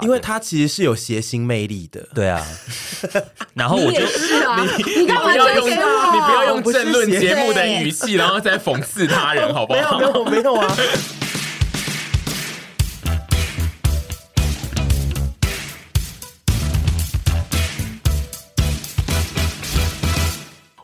[0.00, 2.42] 因为他其实是有谐星魅力的，对啊。
[3.52, 9.98] 然后我就，你你不要用你不要用政论节目的语气，然后再讽刺他人，好不好？
[9.98, 10.74] 没有没有啊。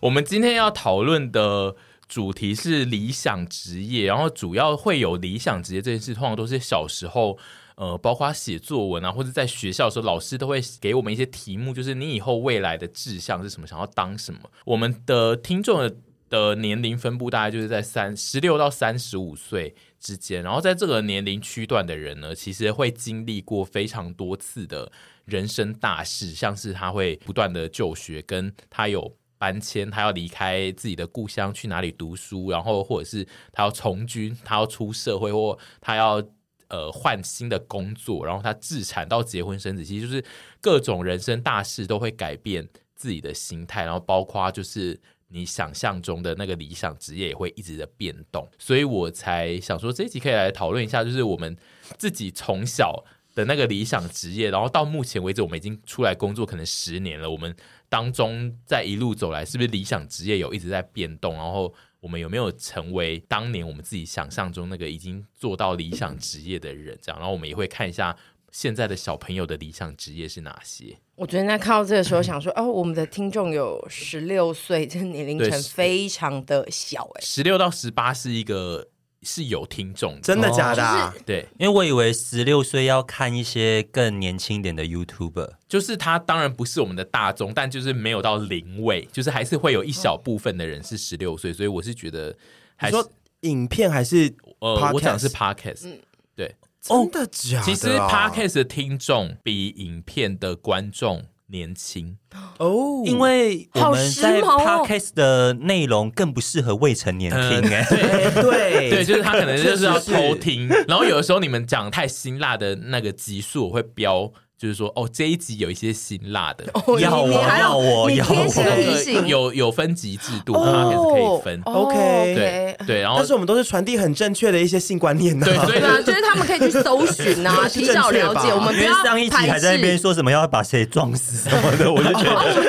[0.00, 1.74] 我们今天要讨论的
[2.06, 7.38] 主题是理想职业，然后主要会有理想职业这件事，通常都是小时候。
[7.78, 14.40] 呃，包括写作文啊，或者在学校的时候，老师都会给我们一些题目，就是你以后未来的志向是什么，想要当什么。
[14.64, 15.96] 我们的听众的
[16.28, 24.90] 的年龄分布大概就是在三十六到三十五岁之间，然后在这个年龄区段的人呢，其实会经历过非常多次的
[25.24, 36.20] 人生大事，像是他会不断的就学，跟他有搬迁，他要离开自己的故乡去哪里读书，然后或者是他要从军，他要出社会，或他要。
[36.68, 40.22] 呃，换新的工作，然后他自产到结婚生子，其实就是
[40.60, 51.56] 各种人生大事都会改变自己的心态，然后包括就是你想象中的那个理想职业也会一直的变动，所以我才想说这一集可以来讨论一下，就是我们
[51.96, 53.02] 自己从小
[53.34, 57.56] 的那个理想职业，然后到目前为止我们已经出来工作可能十年了，我们
[57.88, 61.72] 当中在一路走来，是不是理想职业有一直在变动，然后。
[62.00, 66.96] 我们有没有成为当年我们自己想象中那个已经做到理想职业的人？
[67.02, 68.16] 这样，然后我们也会看一下
[68.52, 70.96] 现在的小朋友的理想职业是哪些。
[71.16, 78.88] 我昨天在看到这个时候，想说， 哦，我们的听众有十六岁，这年龄层非常的小，哎，十六到十八是一个。
[79.28, 80.82] 是有听众，真的假的？
[80.82, 81.14] 啊？
[81.26, 92.34] 对，因为我以为十六岁要看一些更年轻点的 YouTuber，就是他当然不是我们的大众，但就是没有到零位，就是还是会有一小部分的人是十六岁，所以我是觉得
[92.74, 95.98] 还是，说影片还是呃，我讲的是 Podcast，嗯，
[96.34, 97.64] 对，真的假的？
[97.64, 101.26] 其实 Podcast 的听众比影片的观众。
[101.48, 102.16] 年轻。
[102.58, 108.90] 哦，因为我们在 podcast 的内容更不适合未成年听哎、欸，对对。
[108.90, 114.32] 对，就是他可能就是要偷听，然后有的时候你们讲太辛辣的那个集数我会标。
[114.58, 121.62] 就是说，哦，这一集有一些辛辣的，哦、要我要我要我，有有分级制度，它还是可以分。
[121.64, 121.94] OK，
[122.34, 128.52] 对对，然后但是我们都是传递很正确的一些性观念的， 对对啊，就是他们可以去搜寻啊， 提早了解。
[128.52, 132.68] 我们不要上一集还在那边说什么要把谁撞死什么的，我就觉得，我们就是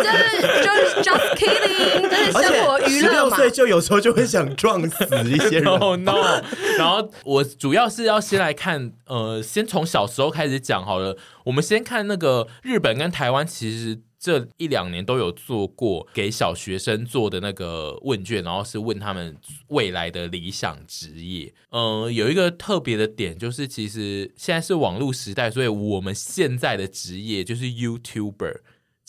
[0.63, 3.35] 就是 just kidding，就是生活娱乐嘛。
[3.37, 6.43] 十六岁就有时候就会想撞死一些人，no no。
[6.77, 11.17] 然后我主要是要先来看，呃，先从小时候开始讲好了。
[11.45, 19.35] 我们先看那个日本跟台湾，其实这一两年都有做过给小学生做的那个问卷，然后是问他们
[19.69, 21.51] 未来的理想职业。
[21.71, 28.57] 嗯，有一个特别的点就是，其实现在是网络时代，所以我们现在的职业就是 YouTuber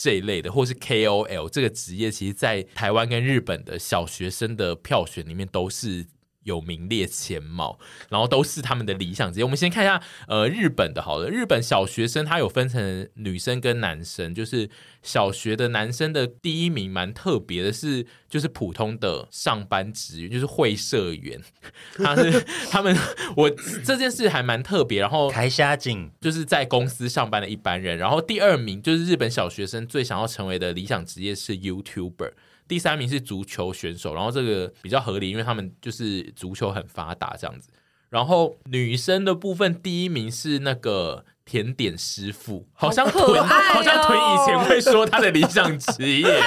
[0.01, 6.05] 这一类的，或是 KOL 这个职业，其实在台湾跟日本的小学生的票选里面都是。
[6.43, 7.77] 有名列前茅，
[8.09, 9.43] 然后都是他们的理想职业。
[9.43, 11.29] 我们先看一下，呃，日本的好了。
[11.29, 14.69] 日本小学生他有分成女生跟男生，就是
[15.03, 21.39] 小学的男生的第一名蛮特别的是，就是普通的上班职员，就是会社员。
[21.97, 22.95] 他是他们，
[23.35, 23.49] 我
[23.83, 24.99] 这件事还蛮特别。
[25.01, 27.97] 然后台下井就是在公司上班的一般人。
[27.97, 32.33] 然后第二名就是日本小学生最想要成为的理想职业是 YouTuber。
[32.71, 37.67] 第三名是足球选手，然后这个比较合理，因为他们就是足球很发达这样子。
[38.09, 46.41] 然后女生的部分，第一名是那个甜点师傅，好像屯，哦、好像屯以前会说他的理想职业，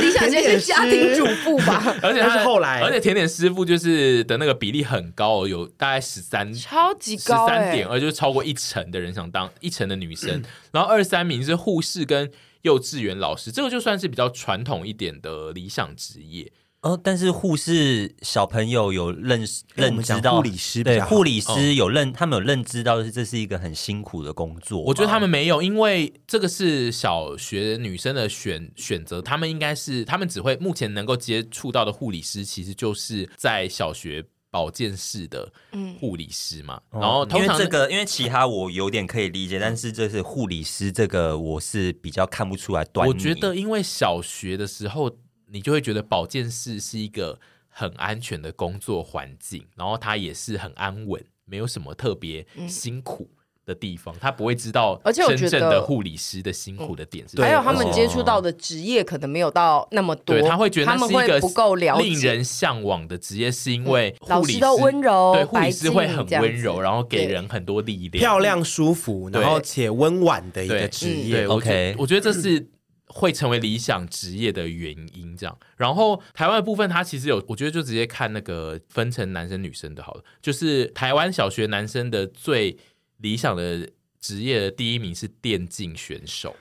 [0.00, 1.94] 理想职业是家庭主妇吧？
[2.02, 10.42] 而且他是后来，而且甜点师傅就是的那个比例很高，有大概十三，超级高，十三点，而就是超过一成的人想当一成的女生。
[10.72, 12.28] 然后二三名是护士跟。
[12.62, 16.52] 幼稚园老师，这个就算是比较传统一点的理想职业
[16.82, 16.98] 哦。
[17.02, 24.82] 但是护士小朋友有认识、认知到护理师，对护理师有认，他们有认知到是这是一个很辛苦的工作。
[24.82, 34.24] 我觉得他们没有，因为这个是小学女生的选选择，他们应该是他们只会目前能够接触到的护理师，其实就是在小学。
[34.58, 35.52] 保健室的
[36.00, 43.12] 护理师嘛，嗯、然后通常因为这个，因为其他我有点可以理解，但是这是护理师这个，我是比较看不出来端倪。
[43.12, 45.16] 我觉得，因为小学的时候，
[45.46, 47.38] 你就会觉得保健室是一个
[47.68, 53.30] 很安全的工作环境，然后它也是很安稳，没有什么特别辛苦。
[53.68, 71.46] 的地方，他不会知道，而且真正的护理师的辛苦的点是，还有他们接触到的职业可能没有到那么多，对，他会觉得他们一个不够了解令人向往的职业，是因为护理师都温柔，对，护理师会很温柔，然后给人很多力量，漂亮舒服，然后且温婉的一个职业。
[71.46, 72.70] OK，我觉得这是
[73.08, 75.36] 会成为理想职业的原因。
[75.36, 82.78] 这样，然后台湾的部分，他其实有，我觉得就直接看那个分成男生女生的好了，就是台湾小学男生的最。
[83.18, 83.88] 理想的
[84.20, 86.54] 职业的第一名是电竞选手，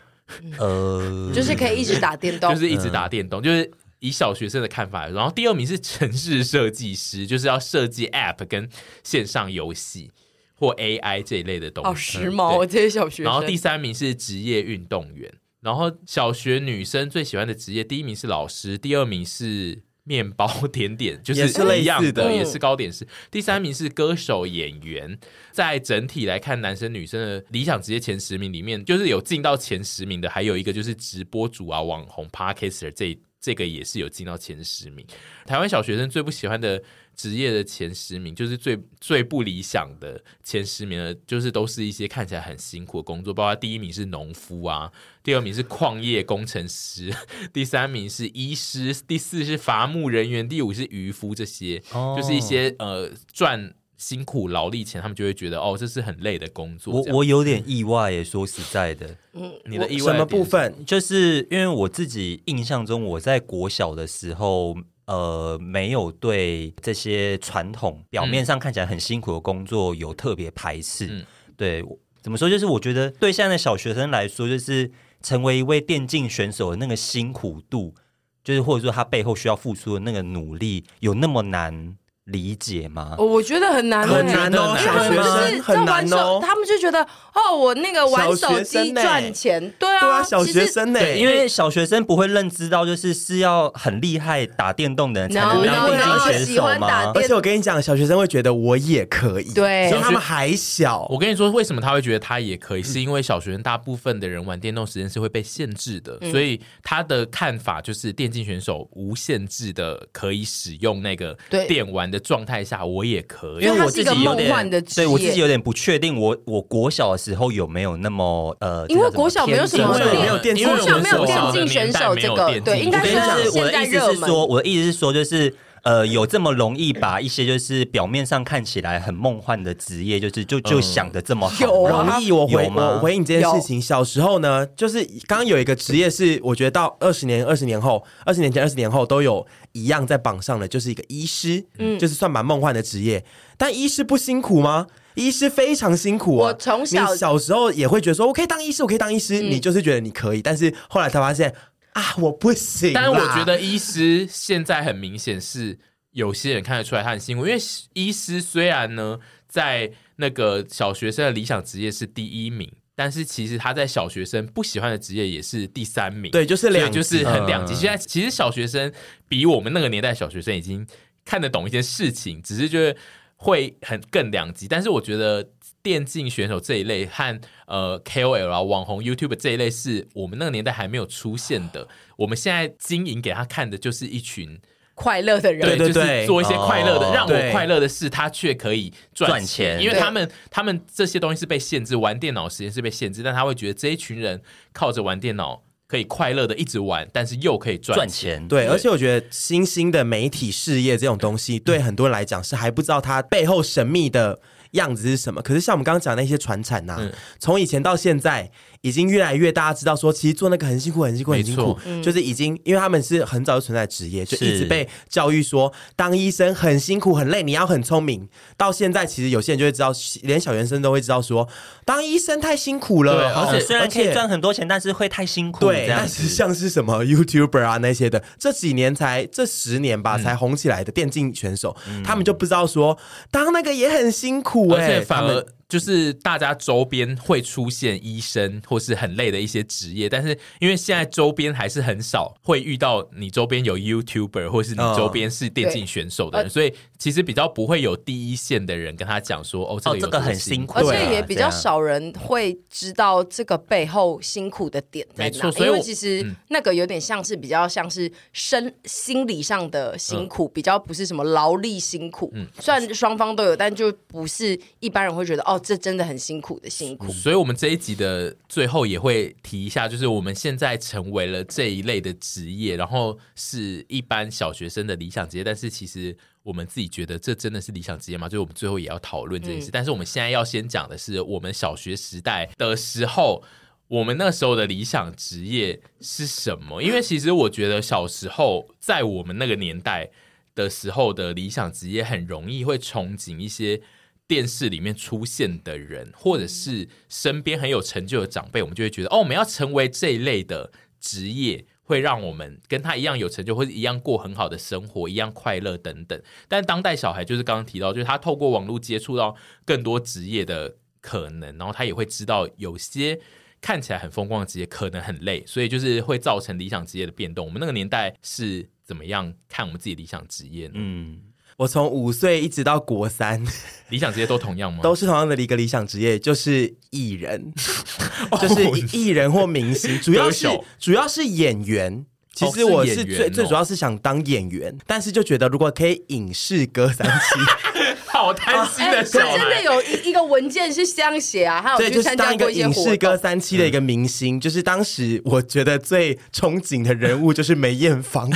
[0.60, 5.08] 呃， 就是可以一直打电动，就是一直打电动，就是以小学生的看法。
[5.08, 8.70] 然后第二名是城市设计师，就是要设计 App 跟
[9.04, 10.12] 线上游戏
[10.54, 11.88] 或 AI 这一类的东西。
[11.88, 13.26] 好时髦，这些小学生。
[13.26, 15.34] 然后第三名是职业运动员。
[15.62, 19.82] 然后小学女生最喜欢的职业，第一名是老师，第二名是。
[20.08, 21.48] 面包甜点就是
[21.80, 23.06] 一样的，也是糕点师。
[23.30, 25.20] 第三名是歌手演员。
[25.52, 35.08] 在整体来看，男生女生的理想职业前十名里面，就是有进到前十名的，还有一个就是直播主啊、网红、Podcaster 这这个也是有进到前十名。
[35.46, 36.84] 台湾小学生最不喜欢的。
[37.18, 44.92] 职业的前十名就是最最不理想的前十名的，就是都是一些看起来很辛苦的工作，包括第一名是农夫啊，
[45.24, 47.12] 第二名是矿业工程师，
[47.52, 56.94] 第三名是医师，第四是伐木人员，第五是渔夫，这些、哦、就是一些呃赚辛苦劳力钱，他们就会觉得哦，这是很累的工作。
[56.94, 60.86] 我我有点意外耶，说实在的，嗯，你的意外什么部分？
[60.86, 64.78] 就是因为我自己印象中，我在国小的时候。
[65.08, 71.08] 呃，没有对这些传统表面上看起来很辛苦的工作有特别排斥。
[71.10, 71.82] 嗯、对，
[72.22, 72.50] 怎么说？
[72.50, 74.92] 就是我觉得对现在的小学生来说，就是
[75.22, 77.96] 成为一位电竞选手的那个辛苦度，
[78.44, 81.96] 就是或者说他背后需要付出的那个努力，有那么难。
[82.28, 83.16] 理解吗？
[83.18, 84.76] 我觉得很难，很难哦。
[84.78, 86.40] 小学生很难哦。
[86.42, 87.02] 他们就觉得
[87.34, 97.12] 哦，我那个玩手机赚钱，对啊，小学生呢，因为小学生不会认知到，就是是要很厉害打电动的人才能当电竞选手吗？
[97.16, 101.08] 而且我跟你讲，小学生会觉得我也可以，对，所以他们还小。
[101.10, 102.84] 我跟你说，为什么他会觉得他也可以？
[102.84, 111.38] 是因为小学生大部分的人玩电动时间是会被限制的，所以他的看法就是电竞选手无限制的可以使用那个
[111.70, 112.17] 电玩的。
[112.20, 123.16] 状态下我也可以，因为我自己有点，对我自己有点不确定我，我我国小的时候有没有那么呃，因为国小没有什么，没有电，国小没有电竞选手这个，对，应该是
[123.58, 125.54] 我的意思是说，我的意思是说，就是。
[125.88, 131.66] 呃，有这么容易把一些就是表面上看起来很梦幻的职业，就是就就想的这么好？
[131.66, 132.30] 有容易？
[132.30, 133.82] 我回我回应这件事情。
[133.82, 143.24] 小时候呢，就是刚刚有一个职业是，我觉得到二十年、二十年后、二十年前、二十年后都有一样在榜上的，就是一个医师，嗯，就是算蛮梦幻的职业。
[143.58, 144.88] 但医师不辛苦吗？
[145.16, 146.50] 医师非常辛苦啊！
[146.50, 151.54] 我从小小时候也会觉得说，我可以当医师，我可以当医师，你就是觉得你可以，但是后来才发现。
[151.98, 152.92] 啊，我不行。
[152.94, 155.80] 但是我觉得医师现在很明显是
[156.12, 157.60] 有些人看得出来他很辛苦，因为
[157.94, 159.18] 医师虽然呢
[159.48, 166.32] 在那个小学生的理想职业是第一名，但是其实他在小学生不喜欢的职业也是第三名。
[166.32, 167.74] 对，就是两，就是很两极。
[167.74, 168.94] 现在其实小学生
[169.28, 170.86] 比我们那个年代小学生已经
[171.26, 173.00] 看得懂一些事情，只是觉得
[173.38, 174.68] 会很更两极。
[174.68, 175.50] 但是我觉得。
[175.88, 181.88] 电竞选手这一类和呃 KOL 啊网红 YouTube 这一类是我们那个年代还没有出现的。
[182.18, 184.60] 我们现在经营给他看的就是一群
[184.96, 189.82] 快乐的人，对对对，就是做一些快乐的，让我快乐的事，他却可以赚钱。
[189.82, 194.42] 因为他们他们这些东西是被限制，玩电脑时间是被限制，但他会觉得这一群人
[194.74, 198.46] 靠着玩电脑可以快乐的一直玩，但是又可以赚钱。
[198.46, 204.40] 对，而且我觉得新兴的媒体事业这种东西，对很多人来讲是还不知道它背后神秘的。
[204.78, 205.42] 样子是什么？
[205.42, 206.96] 可是像我们刚刚讲那些传产呐，
[207.40, 208.52] 从以前到现在。
[208.82, 218.28] 已经越来越大家知道说，其实做那个很辛苦，很辛苦，很辛苦，就是已经因为他们是很早就存在的职业，就一直被教育说当医生很辛苦很累，你要很聪明。
[218.56, 219.92] 到现在其实有些人就会知道，
[220.24, 221.48] 连小学生都会知道说
[221.86, 225.66] 当医生太辛苦了，而且虽然可以赚很多钱，但是会太辛苦。
[225.66, 232.98] 对，但是像是什么 YouTuber 啊那些的，这几年才这十年吧才红起来的电竞选手，他们就不知道说
[233.32, 235.46] 当那个也很辛苦，而且反而。
[235.70, 255.52] 就是大家周边会出现医生或是很累的一些职业，但是因为现在周边还是很少会遇到你周边有 YouTuber 或是你周边是电竞选手的人，哦、所以其实比较不会有第一线的人跟他讲说，哦，这个、哦、这个很辛苦，而且也比较少人会知道这个背后辛苦的点在哪。
[255.66, 262.32] 因为其实那个有点像是比较像是身心理上的辛苦，嗯、比较不是什么劳力辛苦。
[262.34, 267.12] 嗯，虽然双方都有，但就不是一般人会觉得哦，这真的很辛苦的辛苦。
[267.12, 276.18] 所以我们这一集的最后也会提一下，就是我们现在成为了这一类的职业，然后是一般小学生的理想职业，但是其实。
[276.44, 278.30] 我们自己觉得这真的是理想职业吗？
[278.30, 279.68] 就是我们最后也要讨论这件事。
[279.68, 283.44] 嗯、但是我们现在要先讲的是，我们小学时代的时候，
[283.90, 286.82] 我们那时候的理想职业是什么？
[286.82, 290.10] 因为其实我觉得小时候在我们那个年代
[290.56, 293.82] 的时候的理想职业，很容易会憧憬一些
[294.28, 301.66] 电视里面出现的人，或者是身边很有成就的长辈，我们就会觉得哦，我们要成为这一类的职业。
[301.88, 306.22] 会让我们跟他一样有成就，或者一样过很好的生活，一样快乐等等。
[306.50, 313.22] 但当代小孩就是刚刚提到，就是他透过网络接触到更多职业的可能，然后他也会知道有些
[313.62, 317.46] 看起来很风光的职业可能很累，所以就是会造成理想职业的变动。
[317.46, 320.74] 我们那个年代是怎么样看我们自己理想职业呢？
[320.76, 321.22] 嗯。
[321.58, 323.44] 我从五岁一直到国三，
[323.90, 324.80] 理想职业都同样吗？
[324.84, 327.52] 都是同样的一个理想职业，就是艺人，
[328.40, 328.64] 就是
[328.96, 330.48] 艺人或明星，主要是
[330.80, 332.06] 主要是演员。
[332.32, 337.40] 其实我是最、哦是哦、最主要是想当演员，但是就觉得如果可以影视歌三期，
[338.06, 339.40] 好贪心的小孩。
[339.40, 348.30] 真的有一一个文件是这样写啊，还有去参加过一些活动，就是当一个影视歌三期的一个明星，嗯、就是当时我觉得最憧憬的人物就是梅艳芳。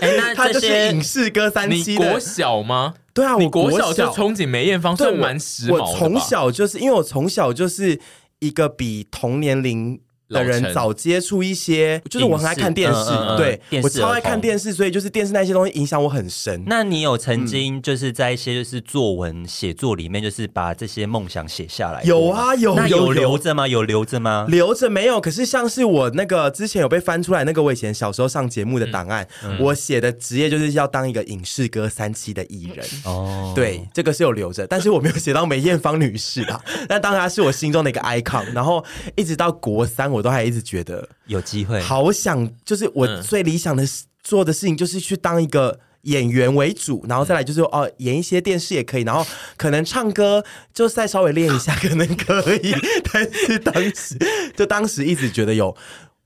[0.00, 2.04] 哎，那他就是影视歌三期的。
[2.04, 2.94] 你国小吗？
[3.14, 5.84] 对啊，我国小就憧憬梅艳芳，算蛮时髦的。
[5.84, 8.00] 我从小就是因为我从小就是
[8.40, 10.00] 一个比同年龄。
[10.28, 16.64] 的人早接触一些，就是我很爱看电视，嗯嗯嗯、对我超爱看电视，所以就是电视那些东西影响我很深。
[16.66, 22.02] 那你有曾经就是在一些就是作文写作里面，就是把这些梦想写下来？
[22.02, 23.68] 有啊，有，那有留着吗？
[23.68, 24.46] 有留着吗？
[24.48, 25.20] 留着没有？
[25.20, 32.84] 可是像是我那个之前有被翻出来那个我以前小时候上节目的档案，嗯、我写的职业就是要当一个影视歌三期的艺人。
[33.04, 36.60] 哦，对，这个是有留着，但是我没有写到梅艳芳女士啊。
[36.88, 40.15] 那当然是我心中的一个 icon，然后一直到国三。
[40.16, 43.84] 我都还一直觉得有机会，好想就是我最理想的
[44.22, 52.74] 做的事情就是去当一个演员为主，然后再来就是哦演一些电视也可以，然后可能唱歌就再稍微练一下 可能可以，
[53.12, 54.18] 但是当时
[54.56, 55.76] 就当时一直觉得有，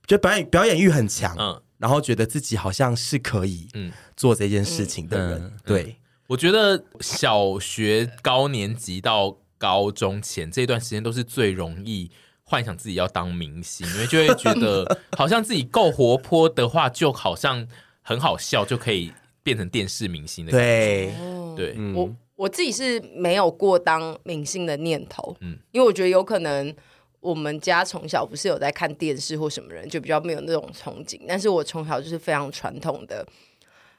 [0.07, 3.93] 就表演表演欲很强，嗯，然后觉得自己好像是可以嗯。
[4.17, 12.11] 做这件事情的人，对，我觉得小学高年级到高中前这段时间都是最容易。
[12.51, 17.65] 幻想自己要当明星，因为就会觉得 好像自己够活泼的话，就好像
[18.03, 19.13] 很好笑，就可以
[19.45, 20.67] 变成电视明星的感觉。
[20.67, 21.15] 对，
[21.57, 26.75] 对，嗯、我我自己是没有过当明星的念头，嗯，因为我觉得有可能
[27.21, 31.21] 我们家从小不是有在看电视或什么人，就比较没有那种憧憬。
[31.29, 33.25] 但是我从小就是非常传统的，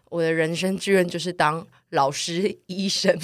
[0.10, 3.18] 我的人生志愿就是当老师、医生。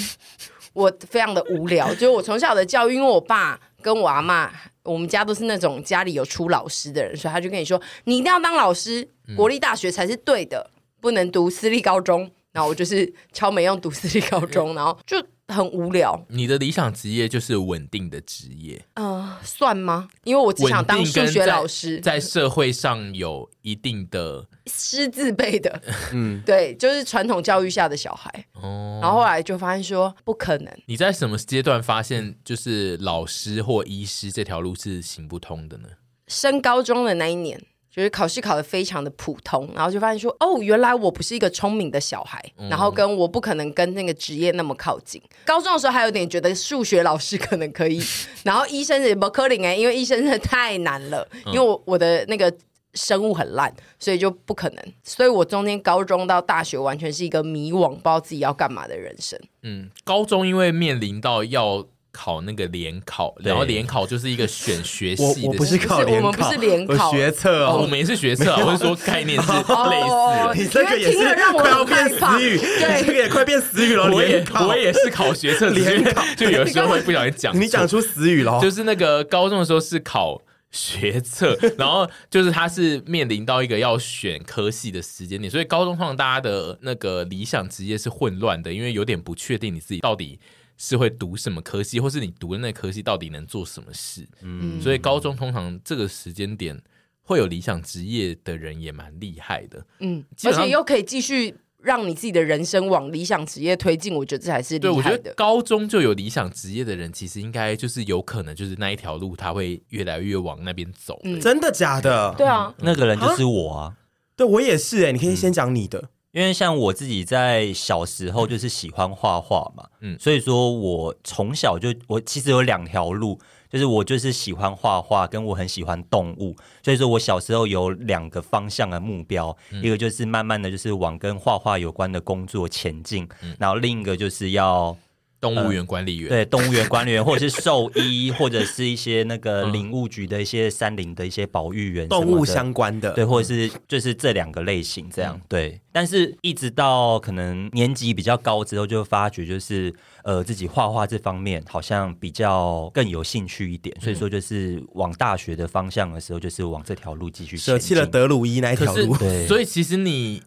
[0.74, 4.54] 我非常的无聊，就是我从小的教育，因为我爸跟我阿妈，
[4.88, 12.32] 我们家都是那种家里有出老师的人，所以他就跟你说，你一定要当老师，国立大学才是对的，不能读私立高中。
[12.54, 15.22] 然后我就是敲门用读私立高中， 然后就。
[15.48, 16.26] 很无聊。
[16.30, 20.08] 你的理想职业就是稳定的职业，呃，算吗？
[20.24, 25.82] 因为我只想当数学老师，在，在社会上有一定的师字辈的，
[26.14, 28.30] 嗯，对，就是传统教育下的小孩。
[28.54, 30.74] 哦，然后后来就发现说不可能。
[30.86, 35.88] 你在什么阶段发现就是老师或医师这条路是行不通的呢？
[36.28, 37.62] 升高中的那一年。
[37.98, 45.20] 就是考试考得非常的普通，然后就发现说，哦，原来我不是一个聪明的小孩，嗯、然后跟我不可能跟那个职业那么靠近。
[45.44, 48.00] 高中的时候还有点觉得数学老师可能可以，
[48.46, 52.56] 然后医生也不可能哎，因为医生真的太难了，因为我我的那个
[52.94, 54.94] 生物很烂，所以就不可能。
[55.04, 59.40] 所以我中间高中到大学完全是一个迷惘，不知道自己要干嘛的人生。
[59.64, 61.84] 嗯，高中因为面临到要。
[62.18, 65.42] 考那个联考，然后联考就是一个选学系的。
[65.44, 67.78] 我我不是考联考，我们不是联考，学测哦。
[67.84, 70.58] 我们也是学测，我是说概念是类似。
[70.58, 74.12] 你这个也是快要变死语，对，这个也快变死语了。
[74.12, 78.60] 我也我也是考学测联考，就有时候会不小心讲，你讲出死语了。
[78.60, 90.40] 就是那个高中的时候是考学测， 然后就是他是面临到一个要选科系的时间点，所以高中通常大家的那个理想职业是混乱的，因为有点不确定你自己到底。
[90.78, 94.28] 是会读什么科系，或是你读的那科系到底能做什么事？
[94.42, 96.80] 嗯，所以高中通常这个时间点
[97.24, 99.86] 会有理想职业的人也蛮厉害的。
[100.00, 104.94] 嗯，而且又可以继续让你自己的人生往理想职业推进，我觉得这才是厉害的。
[104.94, 111.20] 对，我觉得高中就有理想职业的人，其实应该就是有可能就是那一条路他会越来越往那边走。
[111.24, 112.34] 嗯，真的假的？
[112.38, 113.98] 对啊，那个人就是我啊。
[114.36, 116.12] 对我也是哎，你可以先讲你的。
[116.38, 123.40] 因为像我自己在小时候就是喜欢画画嘛，嗯，所以说我从小就我其实有两条路，
[123.72, 134.96] 就是我就是喜欢画画，跟我很喜欢动物，所以说我小时候有两个方向的目标，嗯、一个就是慢慢的就是往跟画画有关的工作前进，嗯、然后另一个就是要。
[135.40, 145.82] 动物园管理员、呃、对，动物园管理员，或者是兽医，或者是一些那个林务局的一些山林的一些保育员，动物相关的，对，或者是就是这两个类型这样，嗯、对。
[145.92, 159.48] 但是一直到可能年纪比较高之后，就发觉就是呃自己画画这方面好像比较更有兴趣一点，所以说就是往大学的方向的时候，就是往这条路继续舍弃了德鲁伊那一条路，对。
[159.48, 160.42] 所以其实你。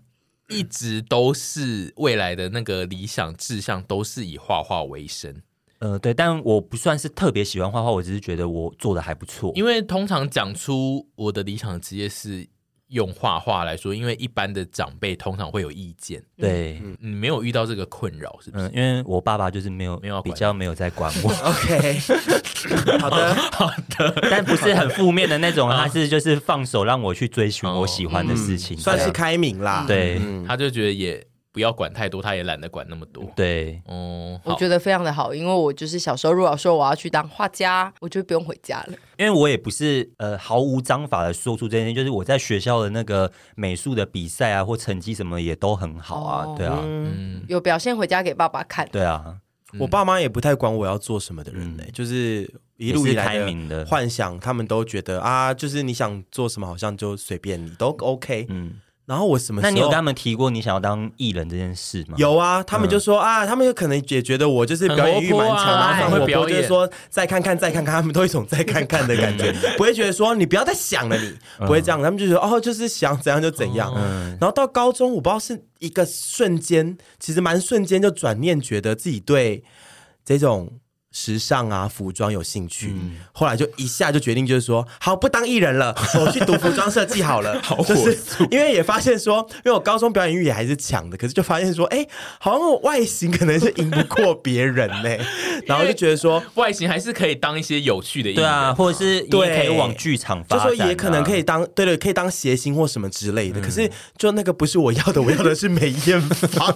[0.51, 5.41] 一直都是未来的那个理想志向，都是以画画为生。
[5.79, 9.53] 呃，对，但我不算是特别喜欢画画，我只是觉得我做的还不错。
[9.55, 12.47] 因为通常讲出我的理想职业是。
[12.91, 18.67] 用画画来说，因为一般的长辈通常会有意见，对，你没有遇到这个困扰，是不是？
[18.67, 21.31] 嗯，因为我爸爸就是没有，没有比较没有在管我。
[21.51, 21.99] OK，
[23.01, 29.85] 好的，好的，但不是很负面的那种，他是就是放手让我去追寻我喜欢的事情，算是开明啦。
[29.87, 31.25] 对，他就觉得也。
[31.53, 33.25] 不要管太多，他也懒得管那么多。
[33.35, 38.95] 对，哦，我觉得非常的好，因为我就是小时候如果说我要去当画家，我就不用回家了。
[39.19, 48.89] 因为我也不是呃毫无章法的说出这些，就是我在学校的那个美术的比赛啊，或成绩什么也都很好啊，哦、对啊，嗯，有表现回家给爸爸看。
[48.93, 49.37] 对啊，
[49.79, 53.85] 我爸妈也不太管我要做什么的人呢、欸，嗯、就是一路以来开明的。
[53.87, 58.75] 幻想，他们都觉得啊，就是你想做什么，好像就随便你都 OK，嗯。
[59.11, 59.71] 然后我什么时候？
[59.73, 62.15] 那你有跟他们提过你想要当艺人这件事吗？
[62.17, 73.93] 有啊，他们就说、嗯、啊，他们有可能也觉得我就是表演欲蛮强，啊、然后很活泼，就是说再看看再看看，他们都一种再看看的感觉， 不会觉得说你不要再想了你，你不会这样，他们就觉得哦，就是想怎样就怎样。
[73.97, 79.65] 嗯、然后到高中，我不知道是一个瞬间，其实蛮瞬间就转念，觉得自己对
[80.25, 80.79] 这种。
[81.13, 87.59] 时尚啊，服装有兴趣，嗯、后来就一下就决定，就是说，好，不当艺人了， 我去读服装设计好了。
[87.63, 88.17] 好是
[88.51, 95.21] 因为也发现说，因为我高中表演欲也还是强的，可是就发现说，哎、欸，好像我外形可能是赢不过别人呢、欸，
[95.67, 103.61] 然后就觉得说，外形还是可以当一些有趣的对啊，或者是你也可以往剧场发展、啊，就说也可能可以当，对对，可以当谐星或什么之类的。
[103.61, 106.73] 嗯、可是就那个不是我要的，我要的是梅艳芳，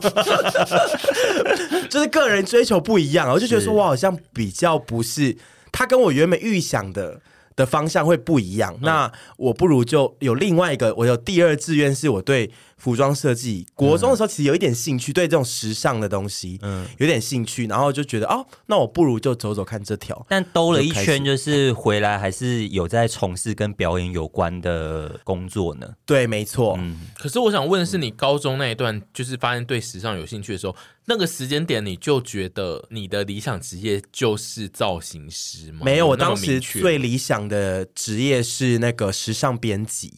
[1.91, 4.19] 就是个人追求不一样，我就觉得说我好像。
[4.33, 5.37] 比较不是，
[5.71, 7.21] 他跟我原本预想的
[7.55, 8.75] 的方向会不一样。
[8.75, 12.51] 嗯、那我不如就有另外一个，我有第二志愿，是我对。
[12.85, 20.27] 服装设计，国中的时候其实有一点兴趣，嗯、对这种时尚的东西，嗯，有点兴趣，然后就觉得哦，那我不如就走走看这条。
[20.29, 25.95] 但兜了一圈，就是回来还是有在从事跟表演有关的工作呢？
[26.05, 26.77] 对，没错。
[26.79, 35.81] 嗯，可是我想问的是，你高中那一段，就是发现对时尚有兴趣的时候，那个时间点，你就觉得你的理想职业就是造型师吗？
[35.83, 40.13] 没有，我当时最理想的职业是那个时尚编辑。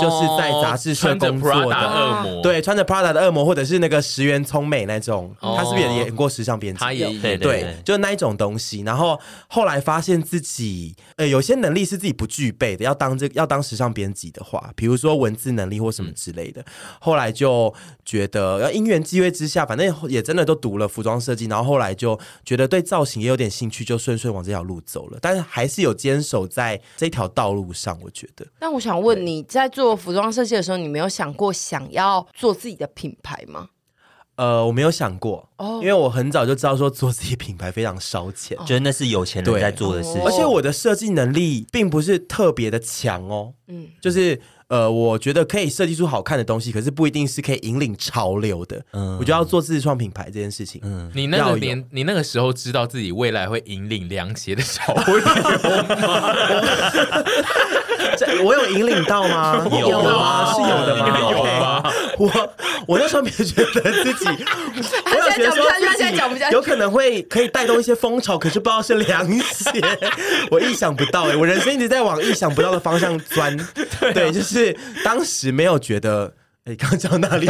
[0.00, 6.80] 就是在杂志社工作的恶魔，对，穿着 Prada 的恶魔，或者是那个石原聪美那种，他是不是也演过时尚编辑？
[6.80, 8.80] 他也对对，就那一种东西。
[8.80, 16.64] 然后后来发现自己，呃，有些能力是自己不具备的，要当这要当时尚编辑的话，比如说文字能力或什么之类的。
[16.98, 25.18] 后来就觉得，要因缘际会之下，反正也真的都读了服装设计，然后后来就觉得对造型也有点兴趣，就顺顺往这条路走了。
[25.20, 28.46] 但是还是有坚守在这条道路上，我觉得。
[28.58, 29.65] 那我想问你在。
[29.66, 33.70] 在做服装设计的时候，你没有想过想要做自己的品牌吗？
[34.36, 40.22] 呃，我没有想过哦，因为我很早就知道说做自己品牌非常烧钱，觉得那是有钱人在做的事情。
[40.22, 48.82] 而且我的设计能力并不是特别的强哦，嗯，就是呃，我觉得可以设计出好看的东西，可是不一定是可以引领潮流的。
[48.92, 56.34] 嗯，我觉得要做自创品牌这件事情，嗯，你那个年，你那个时候知道自己未来会引领凉鞋的潮流吗？
[58.42, 59.66] 我有引领到吗？
[59.70, 60.52] 有啊？
[60.54, 61.18] 是有的吗？
[61.30, 61.82] 有吗？
[62.18, 62.30] 我
[62.88, 66.16] 我那时候没有觉得自己，我有觉得说自己
[66.52, 69.70] 有可能会可以带动一些风潮，可是不知道是凉鞋，
[70.50, 71.36] 我意想不到哎！
[71.36, 73.54] 我人生一直在往意想不到的方向钻，
[74.14, 74.55] 对，就是
[75.04, 77.46] 当时没有觉得哎刚刚讲哪里？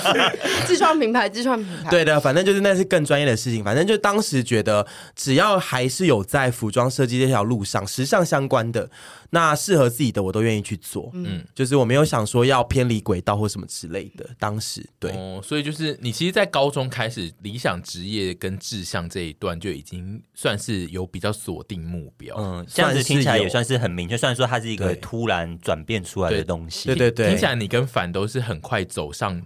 [0.66, 1.90] 自创品牌，自创品牌。
[1.90, 3.64] 对的，反正就是那是更专业的事情。
[3.64, 4.86] 反正就当时觉得，
[5.16, 8.90] 只要还是有在服装设计这条路上，时尚相关的，
[9.30, 11.10] 那适合自己的，我都愿意去做。
[11.14, 14.28] 嗯，就是我没有想说要偏离轨道或什么之类的。
[14.38, 22.36] 当时对，哦，所以就是你其实，在高中开始理想职业跟志向这一段，就已经算是有比较锁定目标。
[22.36, 24.18] 嗯，这样子听起来也算是很明确。
[24.18, 28.40] 虽然说它是一个突然转变出来的东西，对对对，听起来你跟凡都是。
[28.40, 29.40] 很快走上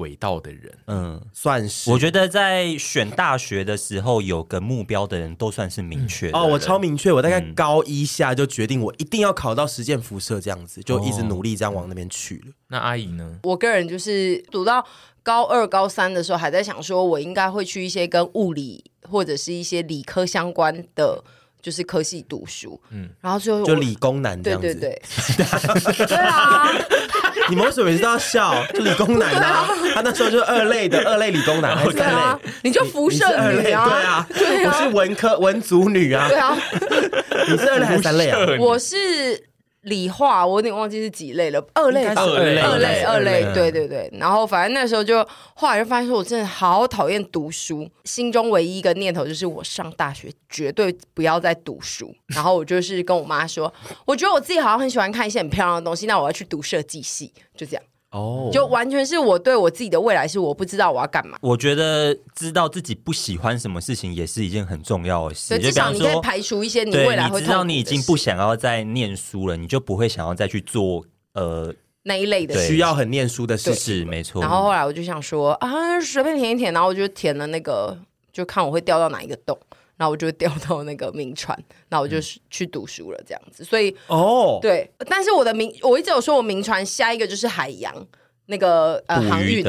[0.00, 1.90] 轨道的人，嗯，算是。
[1.90, 6.46] 我觉得在选大学的时候有个目标的人都算是明确、嗯、哦。
[6.46, 12.50] 我超明确，我大概高一下就决定我一定要考到实践辐射这样子，就一直努力这样往那边去了。
[12.50, 13.38] 哦、那阿姨呢？
[13.42, 14.82] 我个人就是读到
[15.22, 21.22] 高二、高三的时候，还在想说我应该会去一些跟物理或者是一些理科相关的。
[21.62, 25.02] 就是科系读书，嗯，然后最后就理工男这样子，对对
[25.98, 26.72] 对，对 啊，
[27.50, 28.54] 你们为什么每次都要笑？
[28.72, 36.56] 就理工男啊，他那时候就是二类的二类理工男，对啊，你就辐射女啊，对啊，对啊，我是文科文组女啊，对啊，
[37.50, 38.38] 你是二类还是三类啊？
[38.58, 39.49] 我是。
[39.82, 44.10] 理化我有点忘记是几类了，二类吧，二类，二类，二类，对对对。
[44.18, 52.14] 然后反正那时候就后来就发现说，我真的好讨厌读书，心中唯一一个念头就是我上大学绝对不要再读书。
[52.26, 53.72] 然后我就是跟我妈说，
[54.04, 57.82] 我觉得我自己好像很喜欢看一些很漂亮的东西，那我要去读设计系，就这样。
[58.10, 58.52] 哦，oh.
[58.52, 61.38] 就完全是我对我自己的未来是我不知道我要干嘛。
[61.40, 65.58] 我觉得知道自己不喜欢什么事情也是一件很重要的事。
[65.58, 67.40] 至少你可以排除一些你未来会。
[67.40, 74.08] 你知道你已经不想要再念书了，你就不会想要再去做呃那一类的需要很念书的事情。
[74.08, 74.42] 没错。
[74.42, 77.96] 然后后来我就想说啊，随便填一填，然后我就填了那个，
[78.32, 79.56] 就看我会掉到哪一个洞。
[80.00, 81.54] 然后我就掉到那个名船，
[81.90, 83.62] 那我就是去读书了，这样子。
[83.62, 87.94] 所以哦，对，但是我的名，我一直有说我名船下一个就是海洋
[88.46, 89.62] 那个呃航运。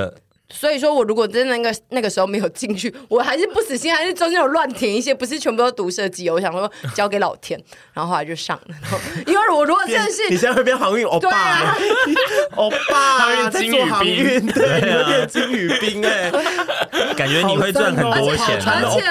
[0.53, 6.29] 所以说，我如果真的那个那个时候没有进去， 我还是不死心，还是中间有乱填一些，不是全部都读设计。
[6.29, 7.59] 我想说交给老天，
[7.93, 8.75] 然后后来就上了。
[9.25, 11.75] 因为我如果真的是你现在会变航运 欧巴，
[12.55, 16.31] 欧巴在做航运，对，变金宇彬哎，
[17.15, 18.59] 感觉你会赚很多钱。
[18.65, 19.01] 而且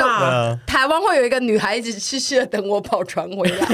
[0.67, 3.57] 台湾会有一个女孩子痴痴的等我跑船回来，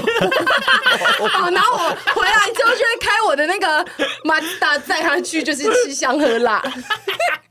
[1.52, 3.84] 然后我回来之后就会开我的那个
[4.24, 6.62] 马自达载她去，就是吃香喝辣。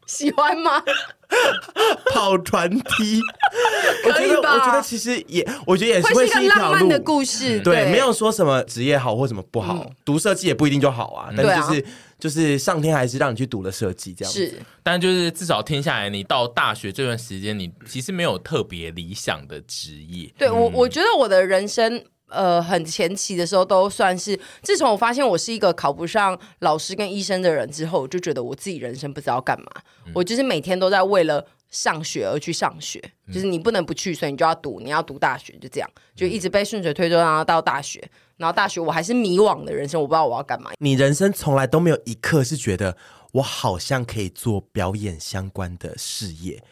[0.08, 0.84] 喜欢吗？
[2.14, 3.20] 跑船梯
[4.06, 4.38] 我觉得？
[4.38, 7.60] 我觉得其实也，我觉得也是会是一条路的故事。
[7.62, 11.34] 对，没有说什么职业好或什么不好，读设计也不一定就好啊。
[11.36, 11.86] 但是就是
[12.20, 14.48] 就是上天还是让你去读了设计这样子。
[14.48, 20.32] 是，但就是至少听下来，你到大学这段时间，你其实没有特别理想的职业。
[20.38, 22.04] 对我，我觉得我的人生。
[22.30, 24.40] 呃，很前期的时候都算是。
[24.62, 29.68] 自从我发现我是一个考不上老师跟医生的人之后，我就觉得我自己人生不知道干嘛。
[30.06, 38.04] 嗯、我就是每天都在为了上学而去上学，嗯、就是你不能不去，所以你就要读，你要读大学，就这样，就一直被顺水推舟，然后到大学，
[38.38, 40.72] 然后大学我还是迷惘的人生，我不知道我要干嘛。
[40.80, 42.98] 你人生从来都没有一刻是觉得
[43.34, 46.64] 我好像可以做表演相关的事业，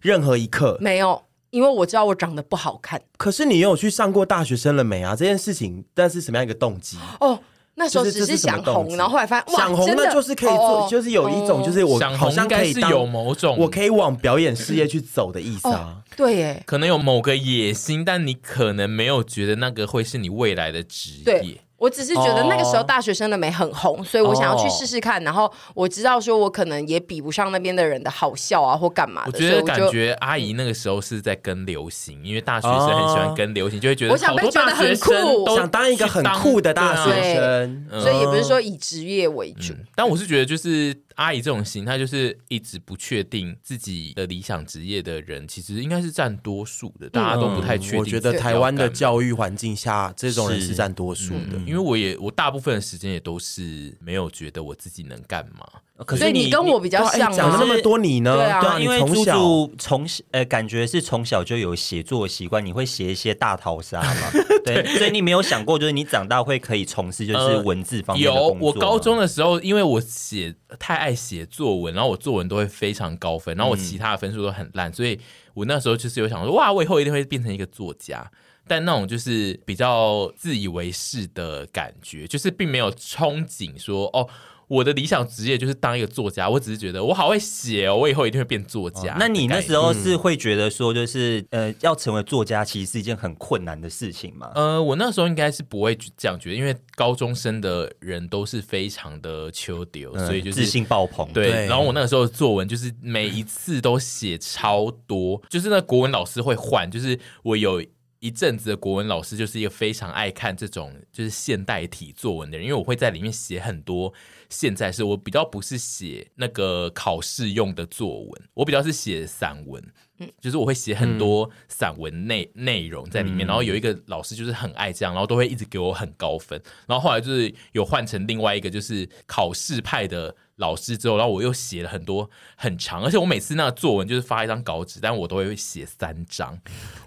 [0.00, 1.22] 任何一刻没有。
[1.52, 5.14] 因为我知道我长得不好看，可是你有去上过大学生了没啊？
[5.14, 6.96] 这件事情，但是什么样一个动机？
[7.20, 7.38] 哦，
[7.74, 15.98] 那时候只是想红，然后后来发现想红那就是可以做，就是有一种就是我好像可以有某种，我可以往表演事业去走的意思啊。
[16.16, 21.60] 对耶，可能有某个野心，但你可能没有觉得那个会是你未来的职业。
[21.82, 24.06] 我只是觉得那个时候大学生的美很红，oh.
[24.06, 25.20] 所以我想要去试试看。
[25.24, 29.32] 然后我知道说，我可能也比不上那边的人的好笑啊，或干嘛的。
[29.32, 37.84] 我觉得感觉阿姨那个时候是在跟流行，因为大学生很喜欢跟流行，就会觉得我想被觉得很酷，想当一个很酷的大学生。
[38.00, 40.96] 所以也不是说以职业为主，嗯，但我是觉得就是。
[41.16, 48.00] 阿姨这种形态就是一直不确定自己的理想职业的人，其实应该是占多数的，大家都不太确定。
[48.00, 51.58] 我觉得台湾的教育环境下，这种人是占多数的。
[51.66, 55.66] 因为我也我大部分的时间也都是没有觉得我自己能干嘛。
[56.04, 58.34] 可是你跟我比较像，讲那么多你呢？
[58.34, 64.30] 对啊，因为猪猪从呃感觉是从小就有写作习惯，你会写一些大逃杀嘛？
[64.64, 68.58] 对，所以你没有想过，就是你长大会可以从事就是文字方面的工作。
[68.58, 75.20] 有，我高中的时候，因为我写太爱写作文，然后我作文都会非常高分，然后我其他的分数都很烂，所以
[75.54, 78.28] 我那时候就是有想说，哇，我以后一定会变成一个作家。
[78.66, 84.28] 但那种就是比较自以为是的感觉，就是并没有憧憬说，哦。
[84.72, 89.12] 我的理想职业就是当一个作家，我只是觉得我好会写哦，我以后一定会变作家。
[89.12, 94.50] 哦、那你那时候是会觉得说，就是、嗯、呃，要成为作家其实是一件很困难的事情吗？
[94.54, 101.30] 呃，我那时候应该是不会这样觉得，因为高中生的人都是非常的秋丢，嗯、所以就是自信爆棚。
[101.34, 107.84] 对，对然后我那个时候作文就是每一次都写超多，就是那国文老师会换，就是我有。
[108.22, 114.14] 一阵子的国文老师就是一个非常爱看这种就是现代体作文的人，因为我会在里面写很多
[114.52, 119.82] 现在是我比较不是写那个考试用的作文，我比较是写散文，
[120.18, 130.36] 嗯，就是我会写很多散文内内容在里面，然后有一个老师就是很爱这样，然后都会一直给我很高分，然后后来就是有换成另外一个就是考试派的。
[130.56, 136.56] 老师之后，然后我又写了很多很长，而且我每次那个作文就是发一张稿纸，但我都会写三张，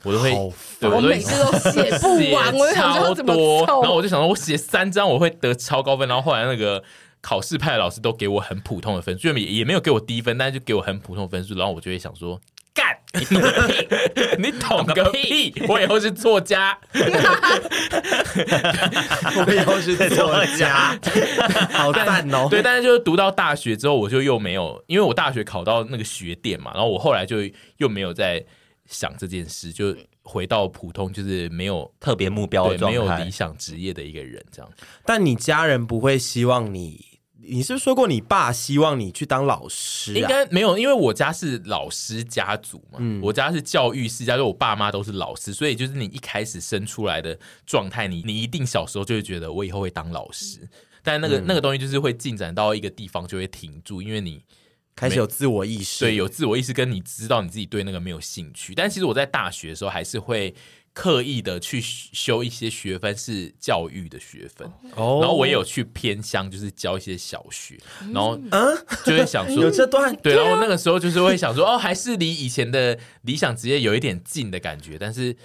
[0.03, 0.31] 我都会，
[0.79, 6.83] 对我每次都写不完，我超多，然后我就想说，我写三张我会得超高分，然后后来那个
[7.25, 12.39] 考试派的老师都给我很普通的分数，也也没有给我低分，但是就给我很普通的分数，然后我就会想说。
[12.71, 14.35] 干你懂个屁！
[14.37, 15.53] 你懂个屁！
[15.69, 16.77] 我以后是作家，
[19.33, 20.99] 我以后是作家，
[21.71, 22.47] 好赞哦！
[22.49, 27.37] 对，但是就是读到大学之后，我就又没有，因为我大学考到那个学店嘛，然后我后来就
[27.77, 28.43] 又没有再
[28.87, 34.69] 想这件事，就回到普通，就是没有特别目标，没有理想职业的一个人这样。
[35.05, 37.14] 但你家人不会希望你？
[37.47, 40.11] 你是不是说过你爸希望你去当老师？
[40.13, 40.15] 啊？
[40.15, 50.67] 应该没有，因为我家是老师家族嘛，嗯、我家是教育世家，就我爸妈都是老师，所以就是你一开始生出来的状态，你你一定小时候就会觉得我以后会当老师，
[51.03, 54.43] 但那个、嗯、那个东西就是会进展到一个地方就会停住，因为你
[54.95, 58.73] 开始有自我意识，对，有自我意识，跟你知道你自己对那个没有兴趣。
[58.73, 60.53] 但其实我在大学的时候还是会。
[60.95, 67.77] 刻意的去修一些学分是教育的学分，哦、然后我也有去偏乡，就是教一些小学，
[68.13, 70.15] 然后嗯，就会想说、嗯、有这段？
[70.23, 75.35] 对，然后那个时候就是会想说哦，还是离以前的理想职业有一点近的感觉，但是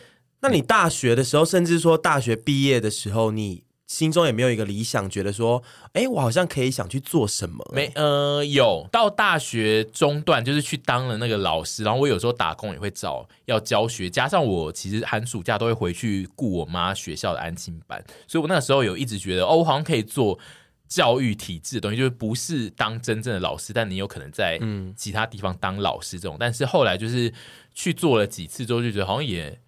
[0.41, 3.65] 那你大学的时候，甚至说大学毕业的时候，你。
[3.91, 5.61] 心中也没有一个理想，觉得说，
[5.95, 7.69] 哎，我好像可以想去做什么？
[7.75, 20.39] 没，呃，有到大学中段，就是去当了那个老师，然后我有时候打工也会找要教学，加上我其实寒暑假都会回去顾我妈学校的安亲班，所以我那个时候有一直觉得，哦，我好像可以做
[20.87, 24.61] 教育体制的东西，就是不是当真正的老师，但你有可能在
[24.97, 26.37] 其他地方当老师这种。
[26.37, 27.35] 嗯、但是后来就是
[27.75, 29.59] 去做了几次之后，就觉得好像也。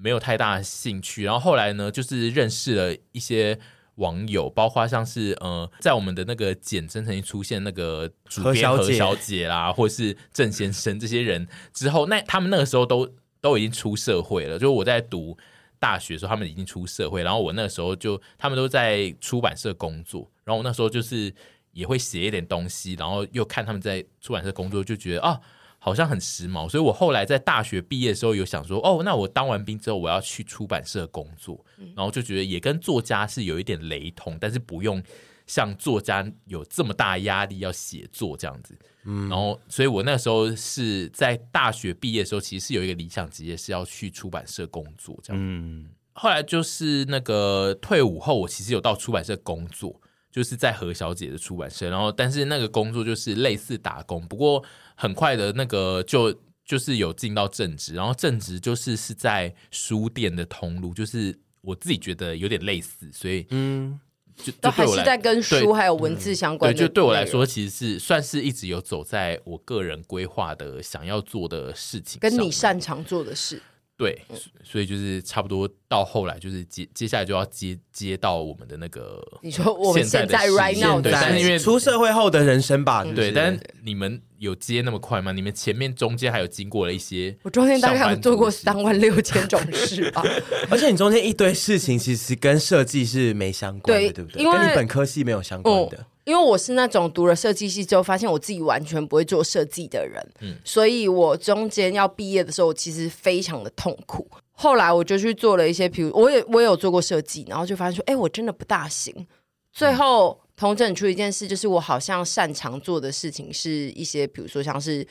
[0.00, 3.58] 没有太大的兴趣，然后后来呢，就是认识了一些
[3.96, 14.56] 网友，包括像是呃，在我们的那个简称曾经出现那个主编何小姐啦，或是郑先生这些人之后，那他们那个时候都都已经出社会了。
[14.56, 15.36] 就是我在读
[15.80, 21.34] 大学的时候，他们已经出社会，然后我那个时候就他们都在出版社工作，然后我那时候就是
[21.72, 25.40] 也会写一点东西，然后又看他们在出版社工作，就觉得啊。
[25.78, 31.64] 好像很时髦，所以我后来在大学毕业的时候有想说，哦，那我当完兵之后我要去出版社工作，
[31.94, 35.02] 然后就觉得也跟作家是有一点雷同，但是不用
[35.46, 38.76] 像作家有这么大压力要写作这样子。
[39.04, 45.42] 嗯，然后，所以我那时候是在大学毕业的时候，其实是有一个理想职业是要去出版社工作这样。
[45.42, 49.98] 嗯，后来就是那个退伍后，我其实有到出版社工作。
[50.30, 54.62] 就是在何小姐的出版社，然后但是那个工作就是类似打工，不过
[54.94, 56.32] 很快的那个就
[56.64, 63.98] 就是有进到正职，然后正职就是是在书店的通路，就是我自己觉得有点类似，所以嗯，
[64.36, 66.78] 就都还是在跟书还有文字相关的。
[66.78, 73.62] 对，就对我来说，其实是算是一直有走在我个人规划的想要做的事情，跟你擅长做的事。
[73.98, 74.16] 对，
[74.62, 85.32] 所以就是差不多到后来，就是接接下来就要接接到我们的那个，你说我们现在 right now 对，但是因为出社会后的人生吧，对，但是你们有接那么快吗？
[85.32, 90.22] 你们前面中间还有经过了一些，我中间大概有做过三万六千种事吧，
[90.70, 94.42] 而且你中间一堆事情其实跟设计是没相关的，对，对不对？
[94.42, 95.98] 因为跟你本科系没有相关的。
[95.98, 104.28] 哦因为我是那种读了设计系之后，发现我自己完全不会做设计的人，嗯，所以我中间要毕业的时候，我其实非常的痛苦。
[104.52, 109.26] 后来我就去做了一些，比如我也我也有做过设计，然后就发现说，哎，我真的不大行。
[109.72, 115.06] 最后统整出一件事，就是我好像擅长做的事情是一些，比如说像是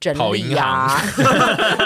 [0.00, 0.98] 整理啊，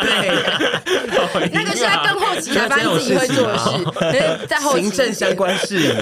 [0.00, 5.92] 对， 那个是在更后期才发现自己会做的事，在后期行政相关事宜，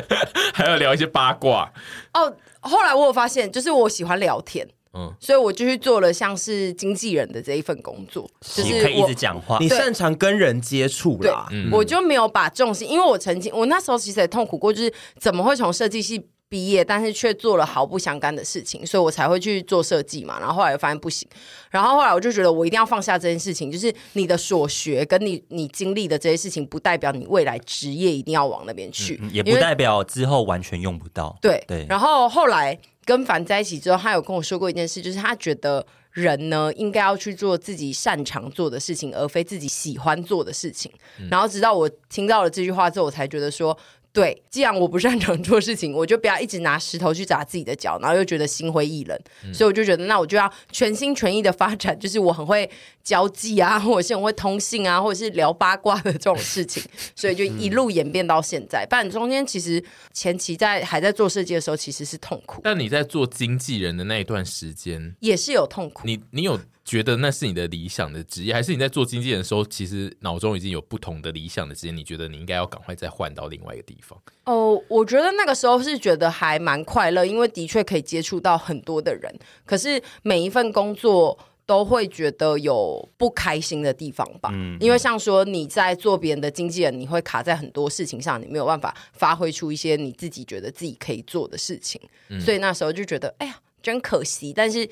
[0.54, 1.70] 还要聊一些八卦。
[2.14, 11.46] 哦，后来我有发现，就是我喜欢聊天，嗯，所以我就去做了像是经纪人的这一份工作，就是可以一直讲话，你擅长跟人接触啦。
[11.50, 20.38] 对，我就没有把重心，因为我曾经我那时候其实也痛苦过，就是怎么会从设计系毕业，但是却做了毫不相干的事情，所以我才会去做设计嘛。
[20.38, 21.28] 然后后来又发现不行，
[21.70, 31.36] 然后后来我就觉得我一定要放下这件事情，就是你的所学跟你你经历的这些事情，不代表你未来职业一定要往那边去，嗯，也不代表之后完全用不到。
[31.40, 31.84] 对对。
[31.88, 40.92] 然后后来跟凡在一起之后，他有跟我说过一件事，就是他觉得人呢应该要去做自己擅长做的事情，而非自己喜欢做的事情。
[41.18, 43.76] 嗯、然后直到我听到了这句话之后，我才觉得说。
[44.14, 49.20] 对，既然我不擅长做事情，我就不要一直拿石头去砸自己的脚，然后又觉得心灰意冷。
[49.44, 52.70] 嗯、所以我就觉得，那我就要全心全意的发展，就是我很会
[53.02, 56.80] 交际啊，或者是很会通信啊，或者是聊八卦的这种事情。
[57.16, 58.86] 所以就一路演变到现在。
[58.88, 62.60] 但中间其实前期在还在做设计的时候，其实是痛苦。
[62.62, 66.06] 但你在做经纪人的那一段时间，也是有痛苦。
[66.06, 66.60] 你你有？
[66.84, 71.92] 觉得那是你的理想的职业，还是你在做经纪人的时候，其实脑中已经有不同的理想的职业？
[71.92, 74.20] 你觉得你应该要赶快再换到另外一个地方？
[74.44, 79.34] 哦，我觉得那个时候是觉得还蛮快乐，因为的确可以接触到很多的人。
[79.64, 84.50] 可是每一份工作都会觉得有不开心的地方吧？
[84.52, 91.98] 嗯，因为像说你在做别人的经纪人，你会卡在很多事情上，你没有办法发挥出一些你自己觉得自己可以做的事情。
[92.28, 94.52] 嗯，所以那时候就觉得，哎呀，真可惜。
[94.52, 94.86] 但是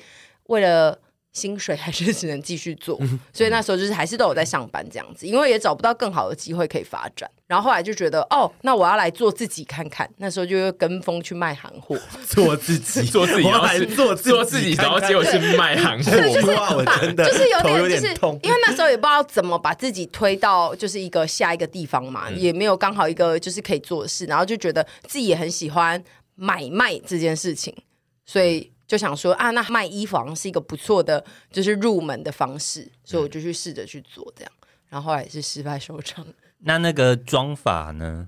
[0.47, 0.99] 为了
[1.33, 2.99] 薪水还是只能继续做，
[3.33, 7.29] 所以那时候就是还是都有在上班这样子，因为也找不到更好的机会可以发展。
[7.47, 10.09] 然后后来就觉得，哦，那我要来做自己看看。
[10.17, 16.53] 那时候就又跟风去卖行货， 做自己， 做自己，然后来做做自己，然后结果是卖行货。
[16.53, 26.01] 哇，我真的就是有点，有点就是因为那时候也不知道怎么把自己推到就是一个下一个地方嘛，也没有刚好一个就是可以做的事，然后就觉得自己也很喜欢
[26.35, 27.75] 买卖这件事情，
[28.23, 28.72] 所以。
[28.87, 34.51] 就想说啊，那卖衣服好像是一个不错的，就是入门的方式，所以我就去试着去做这样，
[34.89, 36.25] 然后后来也是失败收场。
[36.65, 38.27] 那那个妆法呢？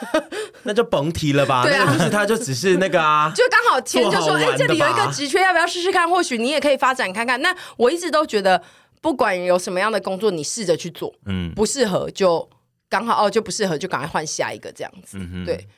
[0.64, 1.62] 那就甭提了吧。
[1.62, 6.08] 对啊，就是他就只是那个啊， 就刚好签就说，哎，这里有一个职缺，要不要试试看？
[6.08, 7.40] 或许你也可以发展看看。
[7.42, 8.62] 那我一直都觉得，
[9.02, 12.48] 不管有什么样的工作，你试着去做，嗯，不适合就
[12.88, 15.68] 刚好哦，就不适合就赶快换下一个这样子，嗯、哼对。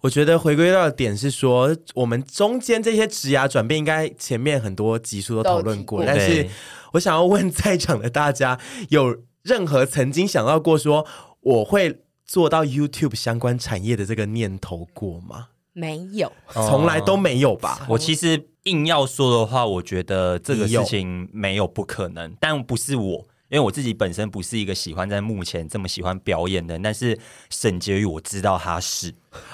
[0.00, 6.04] 我觉得回归到的点是说，我们中间这些职涯转变，应该前面很多集数都讨论过。
[6.04, 6.46] 但是
[6.92, 8.58] 我想要问在场的大家，
[8.90, 11.04] 有任何曾经想到过说
[11.40, 15.48] 我会做到 YouTube 相关产业的这个念头过吗？
[15.72, 17.84] 没有，从来都没有吧。
[17.88, 23.26] 我其实硬要说的话，我觉得这个事情没有不可能，但不是我。
[23.50, 29.10] 因为我自己本身不是一个喜欢在幕前这么喜欢表演的，但是沈婕妤我知道他是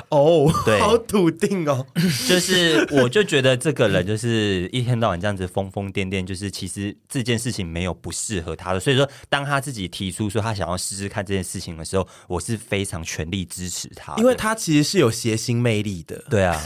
[0.09, 1.85] 哦，对，好笃定哦，
[2.29, 16.61] 就是我就觉得这个人就是一天到晚这样子疯疯癫癫，就是其实这件事情没有不适合他的，所以说当他自己提出说他想要试试看这件事情的时候，我是非常全力支持他，因为他其实是有谐星魅力的，对啊，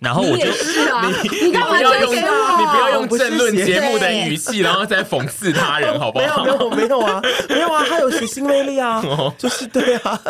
[0.00, 6.12] 然后我就是啊，你你不要用你不要用政论节目的语气，然后再讽刺他人，好。
[6.14, 9.02] 没有没有没有啊，没有啊，他有谐星魅力啊，
[9.36, 10.20] 就是对啊，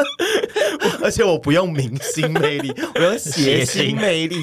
[1.05, 4.37] 而且我不用明星魅力， 我用谐星魅力。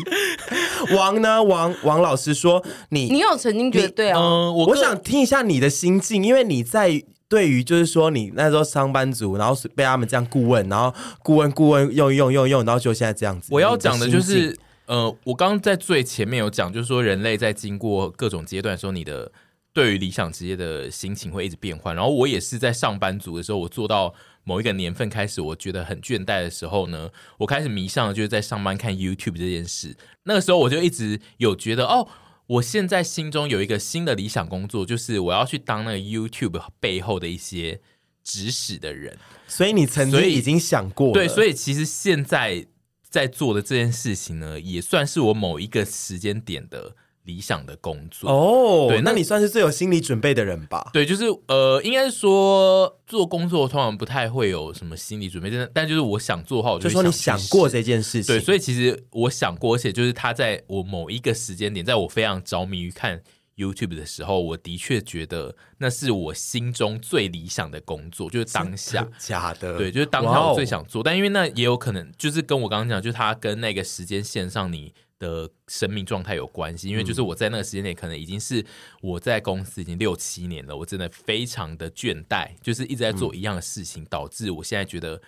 [0.96, 1.42] 王呢？
[1.42, 4.20] 王王老师说你你有曾经觉得对啊？
[4.20, 13.48] 嗯，我我想听一下你的心境，因为你在对于就是说你那时候上班族，然后被他们这样顾问，然后顾问顾问用用用用，然后就现在这样子。
[13.52, 19.32] 我要讲的就是，呃，我刚刚在最前面有讲，就是说人类在经过各种阶段的时候，你的。
[19.74, 24.14] 对于理想职业的心情会一直变换，然后我也是在上班族的时候，我做到
[24.44, 29.96] 某一个年份开始，我觉得很倦怠的时候呢，我开始迷上了就是在上班看 YouTube 这件事。
[30.24, 32.08] 那个时候我就一直有觉得，哦，
[32.48, 37.82] 我现在心中有一个新的理想工作，就是我要去当那个 YouTube 背后的一些
[38.24, 39.18] 指使的人。
[39.48, 42.66] 所以你曾经已经想过，对，所以其实现在
[43.04, 46.96] 在做的这件事情呢，也算是我某一个时间点的。
[47.24, 50.90] 理想的工作哦，oh, 对，那你算是最有心理准备的人吧？
[50.92, 63.22] 对，就是呃，应该是说做工作通常不太会有什么心理准备，但但就是我想做的话，我就，就说你想过这件事情，对，所以其实我想过，而且就是他在我某一个时间点，在我非常着迷于看
[63.56, 74.92] YouTube 的时候，我的确觉得那是我心中最理想的工作，就是当下 假的，对，就是当下我最想做但因为那也有可能就是跟我刚刚讲，就是他跟那个时间线上你。
[75.22, 78.66] 的生命状态有关系，因为就是我在那个时间内，可能已经是
[79.02, 85.22] 我在公司已经六七年了，我真的非常的倦怠，就是一直在做一样的事情，嗯、导致我现在觉得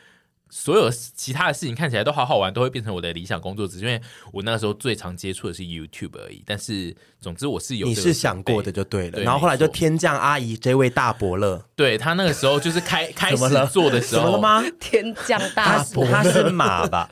[0.50, 4.02] 所有其他的事情看起来都好好玩，都会变成我的理想工作，只是因为
[4.32, 6.44] 我那个时候最常接触的是 YouTube 而已。
[6.46, 13.38] 但是总之我是有，你是想过的就对了，对然后后来就天降阿姨这位大伯乐，对他那个时候就是开 开始
[13.72, 14.64] 做的时候 吗？
[14.80, 17.10] 天降大伯，他是马吧？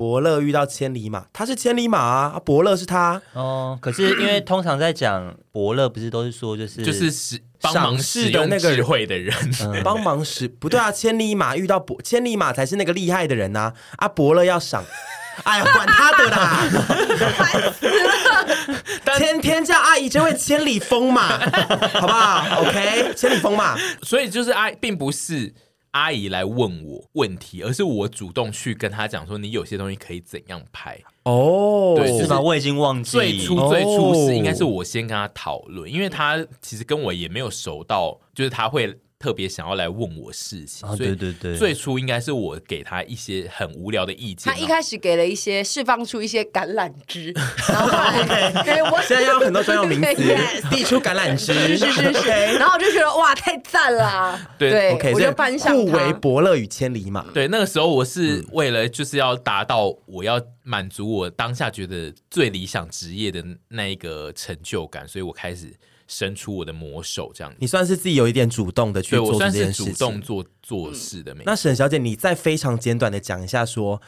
[0.00, 3.78] 伯乐遇到千里马，他是千里马啊，伯乐是他哦。
[3.82, 9.34] 可是因为通常在讲伯乐，不是都是说就是就是使帮忙使用智慧的人，
[9.84, 14.82] 帮忙使不对啊，千里马遇到伯，千里马才是那个厉害的人呐啊，伯乐要赏。
[15.44, 16.66] 哎呀，管他的啦！
[19.18, 21.38] 天天叫阿姨，就会千里风嘛，
[21.92, 23.76] 好不好？OK，千里风嘛。
[24.02, 25.52] 所以就是阿，并不是
[25.92, 31.94] 阿姨来问我问题，而是我主动去跟她讲说，你有些东西可以怎样拍哦？
[31.96, 32.40] 对，是吗？
[32.40, 38.98] 我已经忘记最初最初是应该是我先跟她讨论，因为她其实跟我也没有熟到，就是她会。
[39.20, 44.50] 特别想要来问我事情，哦、对对对，最初应该是我给他一些很无聊的意见。
[44.50, 47.30] 他一开始给了一些释放出一些橄榄枝，
[47.68, 47.90] 然后
[48.64, 50.22] 对我现在要很多专用名词，
[50.70, 55.76] 递出橄榄枝，是是是，是，然后我就觉得哇，太赞了，对，对，OK，我就颁上。
[55.76, 65.74] 互为伯乐与千里马，对，那个时候我是为了就是要达到我要满足我当下觉得最理想职业的那一个成就感，所以我开始。
[66.12, 71.32] 伸出我的魔手，这样子，你算是自己有一点主动的去做这件事情，主动做做事的。
[71.46, 74.02] 那沈小姐，你再非常简短的讲一下，说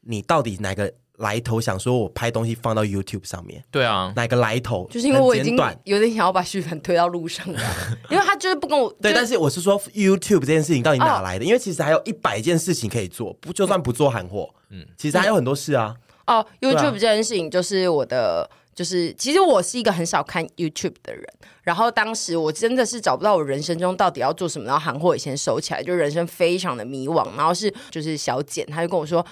[0.00, 3.62] 你到底哪个来头想说我拍东西放到 YouTube 上面？
[3.70, 4.88] 对啊，哪个来头？
[4.90, 7.60] 就是因为我已经有点想要把徐凡推到路上了，
[8.08, 8.90] 因为他就是不跟我。
[9.02, 11.44] 对，但是我是说 YouTube 这件事情到底哪来的？
[11.44, 15.94] 因为其实还有一百件事情可以做，不就算不做韩货，嗯，其实还有很多事啊。
[16.26, 18.48] 哦，YouTube 这件事情就是我的。
[18.74, 21.24] 就是，其实我是一个很少看 YouTube 的人，
[21.62, 27.24] 然后当时我真的是找不到我人生中到底要做什么，然后韩货也先收起来，就人生非常的迷惘。
[27.36, 29.24] 然后是就是小简，他就跟我说。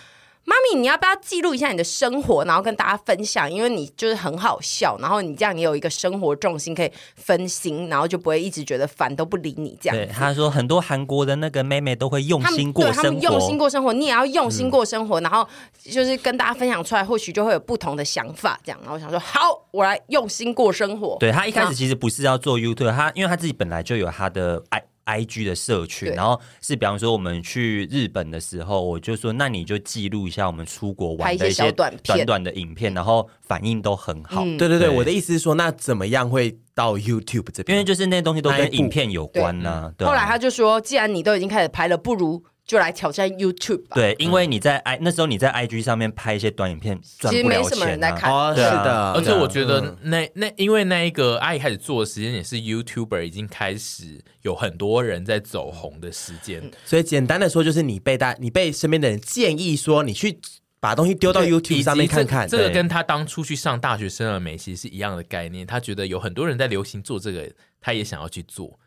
[0.44, 3.50] 妈咪，你要不要记录一下你的生活，然后跟大家分享？
[3.50, 9.96] 因为你就是很好笑，然后你这样也有一个生活重心可以分心，然后就不会一直觉得烦都不理你这样。
[9.96, 15.46] 对，他说很多韩国的那个妹妹都会用心过生活，他们用心过生活，你也要用心过生活，嗯、然后
[15.84, 18.58] 就是跟大家分享出来，或许就会有不同的想法。
[18.64, 21.16] 这样，然后我想说，好，我来用心过生活。
[21.20, 24.82] 对，他一开始其实不是要做 YouTube，他因为他自己本来就有他的爱。
[25.10, 31.92] I G 的社群，然后是比方说我们去日本的时候，我就说那你就记录一下我们出国玩的一些短
[32.24, 34.44] 短的影片，然后反应都很好。
[34.58, 37.76] 对对对，我的意思是说，那怎么样会到 YouTube 这边？
[37.76, 39.92] 因为就是那些东西都跟影片有关呢。
[39.98, 42.42] 后来他就说，既然你都已经开始拍了，不如。
[42.70, 43.96] 就来挑战 YouTube 吧。
[43.96, 48.32] 对，因为你在 i、嗯、那时候你在 IG 上面拍一些短影片，其实没什么人在看。
[48.32, 60.38] 哦，是的，而且我觉得那那因为那一个阿姨开始做的时间也是 YouTuber 已经开始有很多人在走红的时间，嗯、所以简单的说就是你被大你被身边的人建议说你去
[60.78, 62.46] 把东西丢到 YouTube 上面看看。
[62.46, 65.66] 这个跟他当初去上大学生了没其实是一样的概念。
[65.66, 67.50] 他觉得有很多人在流行做这个，
[67.80, 68.78] 他也想要去做。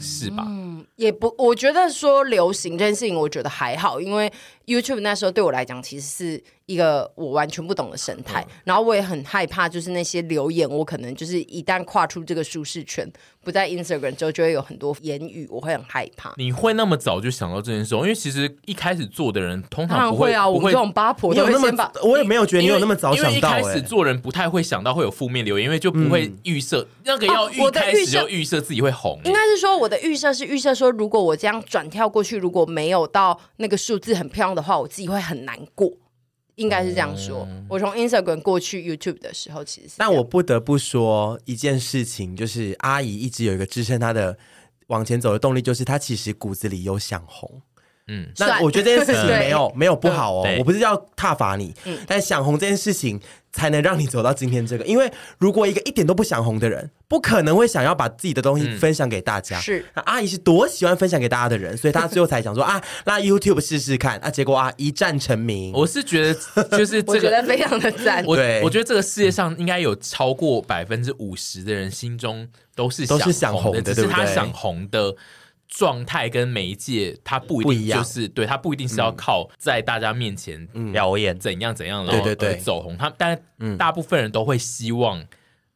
[0.00, 0.44] 是吧？
[0.46, 4.32] 嗯，也不，我觉得说流行这件事情，我觉得还好，因为
[4.66, 6.42] YouTube 那时候对我来讲，其实是。
[6.66, 13.06] 一个我完全不懂的生态，嗯、然后我也很害怕，就是那些留言，我可能就是一旦跨出这个舒适圈，
[13.42, 16.32] 不在 Instagram 之后，就会有很多言语，我会很害怕。
[16.36, 17.94] 你会那么早就想到这件事？
[17.96, 23.34] 因为其实一开始做的人通常不会，会啊，我们这种八婆都会先把，我也没有觉得你有那么早想到、欸。
[23.34, 29.28] 因为一开始做人不太会想到会有负面留言，因为就不会预设、嗯、那个要预开始就预设自己会红、欸。
[29.28, 35.92] 应该是说我的预设是预设说，如果我这样转跳过去，如果没有到那个数字很漂亮的话，我自己会很难过。
[36.56, 37.46] 应该是这样说。
[37.48, 39.94] 嗯、我从 Instagram 过去 YouTube 的时候，其实是。
[39.96, 44.36] 但我不得不说一件事情，就是阿姨一直有一个支撑她的
[44.88, 47.62] 往前走的动力，就是她其实骨子里有想红。
[48.12, 53.18] 嗯，那我觉得这件事情没有没有不好哦，我不是要挞伐你，嗯，但想红这件事情
[53.52, 54.84] 才能让你走到今天这个。
[54.84, 59.58] 因为如果一个一点都不想红的人，不可能会想要把自己的东西分享给大家。
[59.58, 65.72] 是，那阿姨是多喜欢分享给大家的人，所以她最后才想说 啊，那 YouTube 试试看啊，结果啊一战成名。
[65.72, 66.34] 我是觉得
[66.76, 68.22] 就是 这个我觉得非常的赞。
[68.26, 75.14] 我我觉得这个世界上应该有超过百分之五十的人心中都是都是想红的，只是他想红的。
[75.74, 82.94] 状态跟媒介，它不一定就是对，它不一定是要靠在大家面前表演怎样怎样，然后而走红。
[82.98, 83.40] 他但
[83.78, 85.24] 大部分人都会希望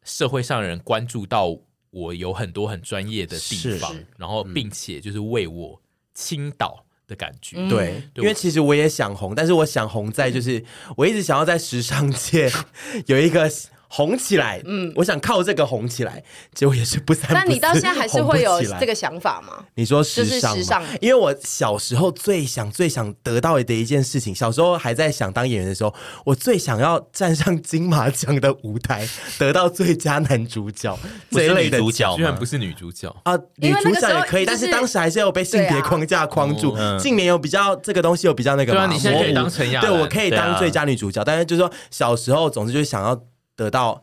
[0.05, 1.57] 社会上人关注到
[1.91, 5.81] 我有很多很专业的地方，然后并且就是为我
[6.13, 7.67] 倾倒的感觉。
[7.67, 10.63] 对，因为其实我也想红，但是我想红在就是
[10.99, 12.53] 我一直想要在时尚界
[13.07, 13.51] 有一个
[13.89, 16.23] 红起来，嗯，我想靠这个红起来，
[16.55, 17.35] 结果也是不三不四。
[17.35, 19.65] 但你到现在还是会有这个想法吗？
[19.75, 29.09] 你说时尚，时尚，因为我小时候最想、最想得到的一件事情，小时候还在想当演员的时候，我最想要站上金马奖的舞台，
[29.39, 30.99] 得到最佳男主角
[31.31, 36.77] 这一类的主角，居然不是女主角啊，女主角也可以，但是当时还是有被性别框架框住。
[36.99, 43.19] 近年有比较这个东西有比较那个，对啊，你现在可以当陈雅，对我可以当最佳女主角，但是就是说小时候总是就是想要。
[43.57, 44.01] 得到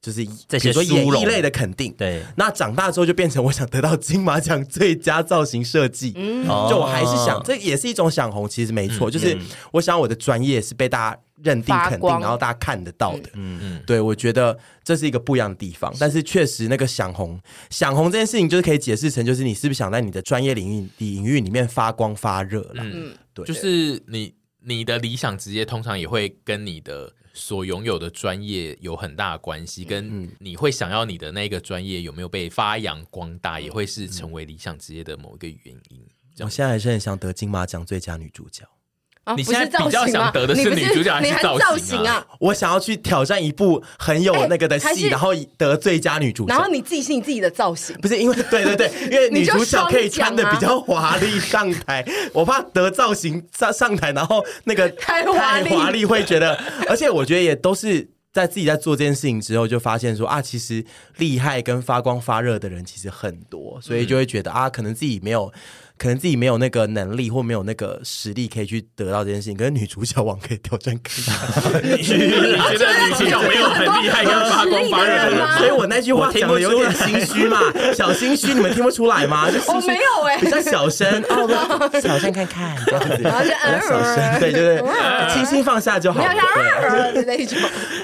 [0.00, 2.22] 就是这些说演艺类的肯定，对。
[2.36, 9.36] 那长大之后就变成我想得到金马奖最佳造型设计，嗯，就我还是想，这也是一种想红，其实没错，就是
[9.72, 13.82] 我想我的专业是被大家认定肯定，然后大家看得到的，嗯嗯。
[13.84, 17.38] 对，我觉得这是一个不一样的地方，但是确实那个想红，
[17.68, 24.32] 想红这件事情就是可以解释成，就是你是不是想在你的专业领域领域里面发光发热了，嗯，对，就是你
[24.62, 27.12] 你的理想职业通常也会跟你的。
[27.38, 36.04] 所拥有的专业有很大的关系，跟你会想要你的那个专业有没有被发扬光大，也会是成为理想职业的某一个原因。
[36.40, 38.64] 我现在还是很想得金马奖最佳女主角。
[39.36, 42.24] 你现在比较想得的是女主角还是造型啊？
[42.40, 46.54] 我想要去挑战一部很有那个的戏，然后得最佳女主角。
[46.54, 56.58] 然后你自己是你自己的造型，不是因为对对对，因为 女主角可以穿的比较华丽上台，我怕得造型上上台，然后那个太华丽会觉得，
[56.88, 60.84] 而且我觉得也都是在自己在做这件事情之后，就发现说啊，其实
[61.16, 65.52] 厉害跟发光发热的人其实很多，所以就会觉得啊，可能自己没有。
[65.98, 71.82] 可能自己没有那个能力或没有那个实力可以去得到这件事情，可是女主角王可以挑战看看。
[71.84, 75.48] 你觉得女主角没有很厉害跟发光发热的人？
[75.58, 77.58] 所以我那句话讲的有点心虚嘛，
[77.94, 79.50] 小心虚，你们听不出来吗？
[79.52, 87.12] 就我没有哎，比较小声哦，小声看看这样子，比较小声，对，对对轻轻放下就好了。
[87.12, 87.58] 对，那种。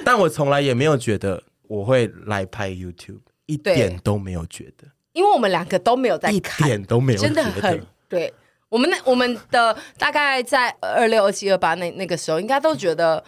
[0.05, 4.88] 但我从来也没有觉得我会来拍 YouTube，一点都没有觉得。
[5.14, 8.32] 因为我们两个都没有在看，一点都没有，真的很对。
[8.68, 13.24] 我们那我们的大概在二六二七二八那那个时候，应该都觉得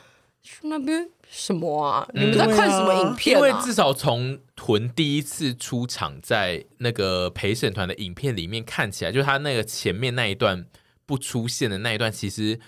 [0.62, 2.04] 那边什么啊？
[2.14, 3.38] 嗯、你们在看什么影片、啊？
[3.38, 10.66] 因为至少从屯第一次出场在那个陪审团的影片里面看起来，就是他那个前面那一段
[11.06, 12.58] 不出现的那一段，其实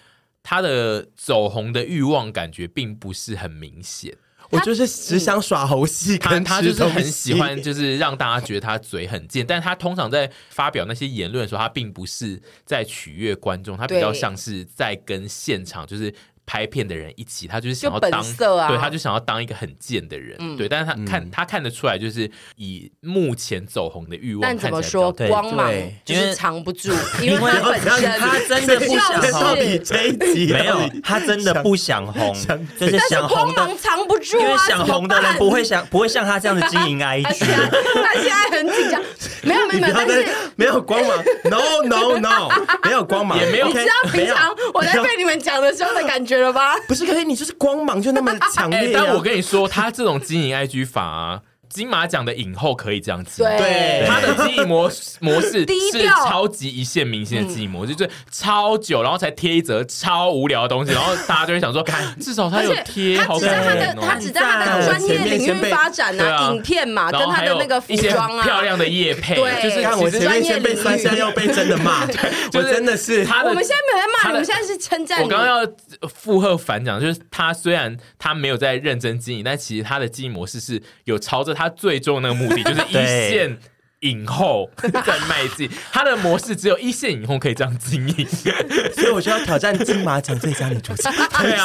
[0.44, 4.14] 他的走红的欲望感觉并不是很明显。
[4.50, 9.46] 我就是只想耍猴戏，他他就是很喜欢，就是让大家觉得他嘴很贱。
[9.46, 16.14] 但他通常在发表那些言论的时候，他并不是在取悦观众，他比较像是在跟现场就是。
[16.48, 18.22] 拍片的人一起，他就是想要当，
[18.58, 20.66] 啊、对，他就想要当一个很贱的人，嗯、对。
[20.66, 25.70] 但是他看、嗯、他看得出来，就是以目前走红的欲望，但怎么说光芒
[26.06, 26.90] 就是藏不住，
[27.20, 29.58] 因为他本身他真的不想红。
[29.84, 32.34] 这一集没有，他真的不想红，
[32.80, 34.40] 就是想红的藏不住啊。
[34.40, 39.02] 因为想红的人不会想不会像他这样子经营 IG，他现在很紧张。
[39.42, 40.26] 没有没有没有，但是
[40.56, 42.48] 没有光芒，no no no，
[42.84, 43.66] 没有光芒，也没有。
[43.68, 46.74] 你知道平常我在被你们讲的时候的感觉了吧？
[46.86, 48.90] 不是，可是你就是光芒就那么强烈。
[48.94, 51.42] 但我跟你说，他这种经营 IG 法啊。
[51.68, 54.04] 金马奖的影后可以这样子，对。
[54.06, 54.90] 他的记忆模
[55.20, 61.84] 模式是超级一线明星的记忆模式，就是超久，然后才贴一则超无聊的东西，然后大家就会想说，
[62.18, 63.62] 至少他有贴，好看。
[63.62, 72.06] 他的他只在他的专业领域发展啊，影片嘛，跟他的那个服装啊，漂亮的业配，就是看我前面先被酸，现在又被真的骂，
[72.54, 73.24] 我真的是。
[73.26, 73.44] 他。
[73.44, 75.22] 我们现在没有在骂你，我们现在是称赞。
[75.22, 75.70] 我刚刚要
[76.08, 81.57] 附和反讲，就是他虽然他没有在认真经营，但其实他的经营模式是有朝着。
[81.58, 83.58] 他最终那个目的就是 一线
[84.02, 88.24] 影后 在卖自己，他的模式只有一线影后可以这样经营，
[88.94, 91.10] 所以我就要挑战金马奖最佳女主角，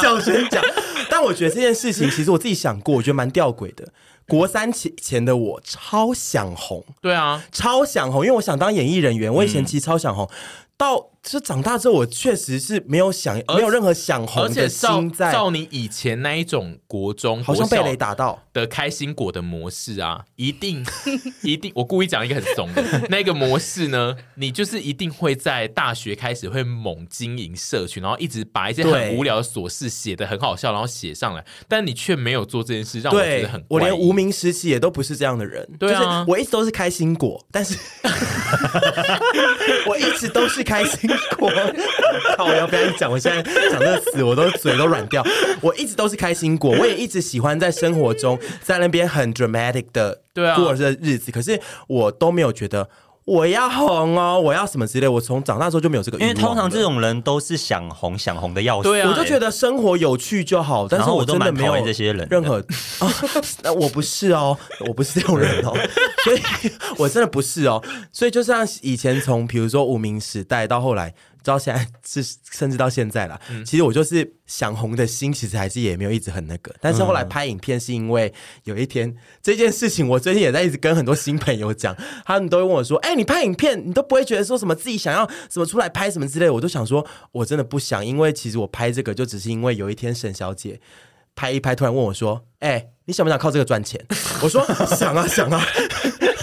[0.01, 0.63] 小声讲。
[1.11, 3.87] 但我觉得这件事情，其实我自己想过，我觉得蛮吊诡的。
[4.27, 10.27] 国三前前的我超想红，对啊，超想红，因为我想当演艺人员，我以前其实超想红。
[10.75, 15.31] 到是长大之后，我确实是没有想，没有任何想红的心在。
[15.31, 20.85] 照你以前那一种国中，好像被雷打到的开心果的模式啊，一定
[21.41, 33.63] 一定，我故意讲一个很怂的那个模式呢，你就是一定会在大学开始会猛经营社群，然后一直把一些很无聊的琐事写的很好笑，然后写上来，但你却没有做这件事，让我觉得很。
[33.69, 37.77] 我连无名时期也都不是这样的人，对啊，我一直都是开心果，但是
[39.87, 40.73] 我一直都是开。
[40.73, 41.07] 开心
[41.37, 41.51] 果，
[42.37, 43.11] 好，我要不要讲？
[43.11, 45.25] 我现在讲这个词，我都嘴都软掉。
[45.61, 50.21] 我一直都是开心果，我也一直喜欢在生活中，在那边很 dramatic 的
[50.55, 51.31] 过着日子。
[51.31, 52.89] 啊、可是我都没有觉得
[53.25, 55.07] 我要红哦，我要什么之类。
[55.07, 58.89] 我从长大之后就没有这个，因为通常这种人都是想红想红的要死。
[58.89, 62.57] 对啊，我就觉得生活有趣就好，但是我真的没有 这些人任何
[62.99, 63.07] 啊，
[63.79, 64.57] 我不是哦，
[64.87, 65.73] 我不是这种人哦，
[66.25, 66.41] 所以
[66.97, 71.13] 我真的不是哦，所以就像以前从比如说无名时代到后来。
[71.43, 76.73] 到现在是甚至到现在了，嗯、其实我就是想红的心，其实还是也没有一直很那个。
[76.79, 78.33] 但是后来拍影片，是因为
[78.63, 90.79] 有一天、嗯、这件事情，我最近也在一直跟很多新朋友讲，他们都会问我说：“哎、欸，你拍影片，你都不会觉得说什么自己想要什么出来拍什么之类？”我都想说，我真的不想，因为其实我拍这个就只是因为有一天沈小姐
[91.35, 94.03] 拍一拍，突然问我说：“哎、欸，你想不想靠这个赚钱？”
[94.41, 94.65] 我说
[94.95, 95.63] ：“想啊，想啊。”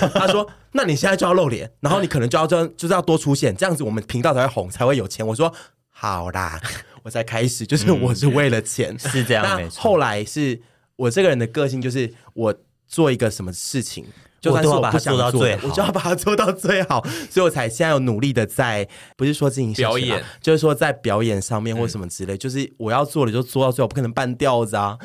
[0.14, 5.53] 他说：“那你现在就要露脸，然后你可能就要这样，就是要多出现，这样子我们频道才会红，才会有钱。”我说
[5.90, 6.61] ：“好啦，
[7.03, 9.44] 我才开始，就是我是为了钱，嗯、 是这样。
[9.44, 10.61] 那后来是
[10.96, 12.55] 我这个人的个性，就是我
[12.86, 14.05] 做一个什么事情，
[14.40, 24.98] 就算是我不想做，做我就要把它做到最好，所以我才现在有努力的在，不是说进行表演，就是说在表演上面或什么之类，嗯、就是我要做的就做到最好，不可能半吊子啊，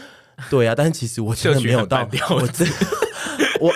[0.49, 0.73] 对啊。
[0.75, 2.67] 但是其实我真的没有到，我真
[3.59, 3.73] 我。”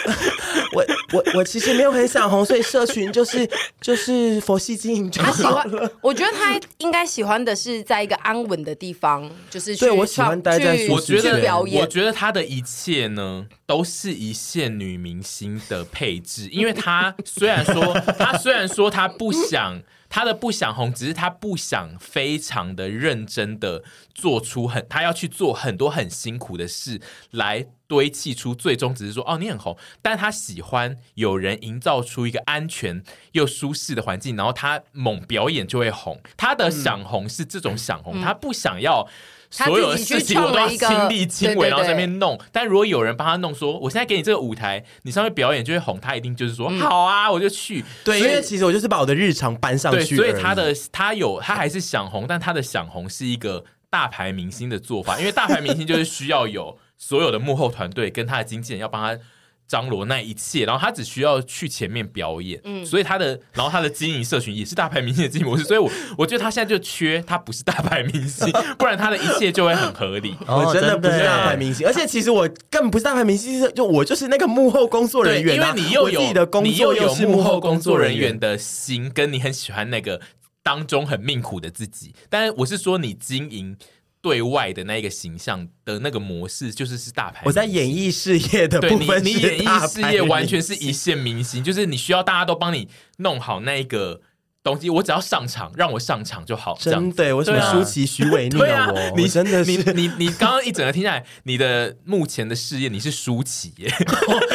[1.13, 3.49] 我我我其实没有很想红，所以社群就是
[3.81, 5.63] 就是佛系经营就好了。
[5.63, 11.81] 他喜欢，我觉得他应该喜欢的是在一个安稳的地方，就是对我喜欢待在我觉得表演。
[11.81, 19.81] 我觉得他的一切呢，都是一线女明星的配置，因为他虽然说他虽然说他不想。
[20.09, 23.83] 他的不想红，只是他不想非常的认真的
[24.13, 26.99] 做出很，他要去做很多很辛苦的事
[27.31, 33.03] 来堆砌出最终只是说哦你很红，但他喜欢有人营造出一个安全
[33.33, 36.19] 又舒适的环境，然后他猛表演就会红。
[36.35, 39.07] 他的想红是这种想红，嗯、他不想要。
[39.49, 42.39] 所有的事情我都要亲力亲为，然后在那边弄。
[42.51, 47.83] 但如果有人帮他弄，说我现在给你这个舞台，你上面表演就会红，他一定就是说好啊，我就去。
[48.03, 50.15] 对，因为其实我就是把我的日常搬上去。
[50.15, 59.21] 所以他的他有他还是想红，但他的想红是一个大牌明星的做法，因为大牌明星就是需要有所有的幕后团队跟他的经纪人要帮他。
[59.69, 70.35] 张罗那一切，然后他只需要去前面表演，嗯，所以他的，然后他的经营社群也是大牌明星的经营模式，所以我 我觉得他现在就缺他不是大牌明星， 不然他的一切就会很合理。
[70.47, 76.19] 哦、我真的不是大牌明星，而且其实我根本不是大牌明星，就我就是那个幕后工作人员，因为你又有
[76.63, 80.19] 你又有幕后工作人员的心，跟你很喜欢那个
[80.63, 83.77] 当中很命苦的自己，但是我是说你经营。
[84.21, 87.41] 对外的那个形象的那个模式，就是是大牌。
[87.45, 92.89] 我在演艺事业的部分，你你演艺事业完全是一线明星，就是你需要大家都帮你
[93.19, 94.19] 弄好那个
[94.61, 96.77] 东西，我只要上场，让我上场就好。
[96.81, 98.91] 真的，我什么舒淇、许玮甯啊？
[99.15, 103.89] 你真的是你你你刚刚一整个听下来，你的目前的事业你是舒淇耶？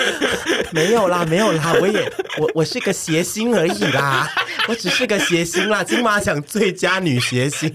[0.73, 4.31] 没有啦，没有啦，我也我我是个谐星而已啦，
[4.69, 7.75] 我只是个谐星啦，金马奖最佳女谐星。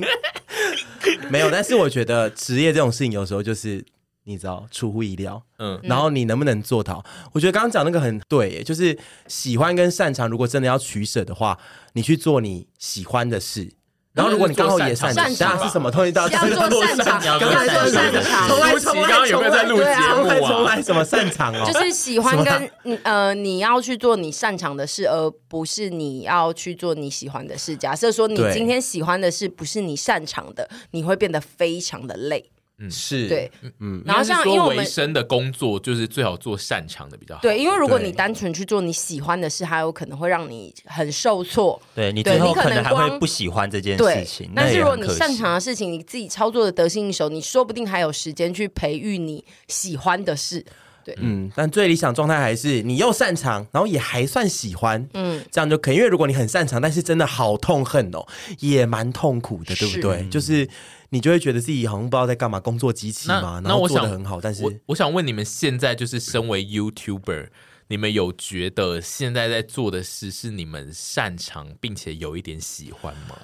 [1.31, 3.85] 没有，但是我觉得职业这种事情有时候就是
[4.23, 7.03] 你知道出乎意料，嗯，然后你能不能做到？
[7.31, 11.57] 我觉得刚刚讲那个很对，就是喜欢跟擅长，如果真的要取舍的话，
[11.93, 13.71] 你去做你喜欢的事。
[14.13, 16.11] 然后如果你刚好也擅长，擅长是什么东西？
[16.11, 20.47] 要做擅长，刚才说擅长，从来， 从来，刚刚有没有在录节目啊？
[20.47, 21.63] 重来，什么擅长哦？
[21.71, 27.77] 就是喜欢跟呃，你要去做你擅长的事，而不是你要去做你喜欢的事。
[27.77, 32.49] 假设说你今天喜欢的事不是你擅长的，你会变得非常的累。
[32.81, 37.41] 嗯，是对，嗯，然后像因为我们维生的工作就是最好做擅长的比较好。
[37.41, 41.81] 对，因为如果你单纯去做你喜欢的事，还有可能会让你很受挫。
[41.93, 44.49] 对，你最后可能还会不喜欢这件事情。
[44.55, 50.65] 但是如果你擅长的事情，你自己操作的得心应手，你说不定还有时间去培育你喜欢的事。
[51.03, 55.97] 对，嗯，但最理想状态还是你又擅长，然后也还算喜欢，嗯，这样就可以。
[55.97, 58.25] 因为如果你很擅长，但是真的好痛恨哦，
[58.59, 60.19] 也蛮痛苦的，对不对？
[60.19, 60.65] 是就是。
[61.09, 67.47] 你就会觉得自己好像不知道在干嘛，工作机器嘛，然后做得很好，但是我我想问你们，现在就是身为 YouTuber，
[67.87, 73.35] 你们有觉得现在在做的事是你们擅长并且有一点喜欢吗？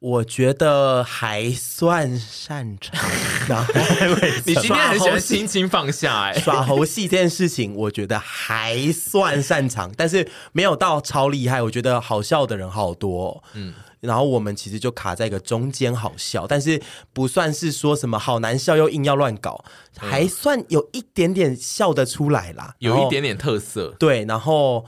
[0.00, 3.00] 我觉得还算擅长。
[3.48, 3.74] 然后
[4.46, 11.60] 你今天很喜欢心情放下，哎，耍猴戏这件事情，我觉得还算擅长，但是没有到超厉害。
[11.62, 13.74] 我觉得好笑的人好多，嗯。
[14.00, 16.80] 然后我们其实就卡在一个中间好笑，但是
[17.12, 19.64] 不算是说什么好难笑又硬要乱搞，
[19.96, 23.94] 还算有一点点笑得出来啦，有一点点特色。
[23.98, 24.84] 对，然后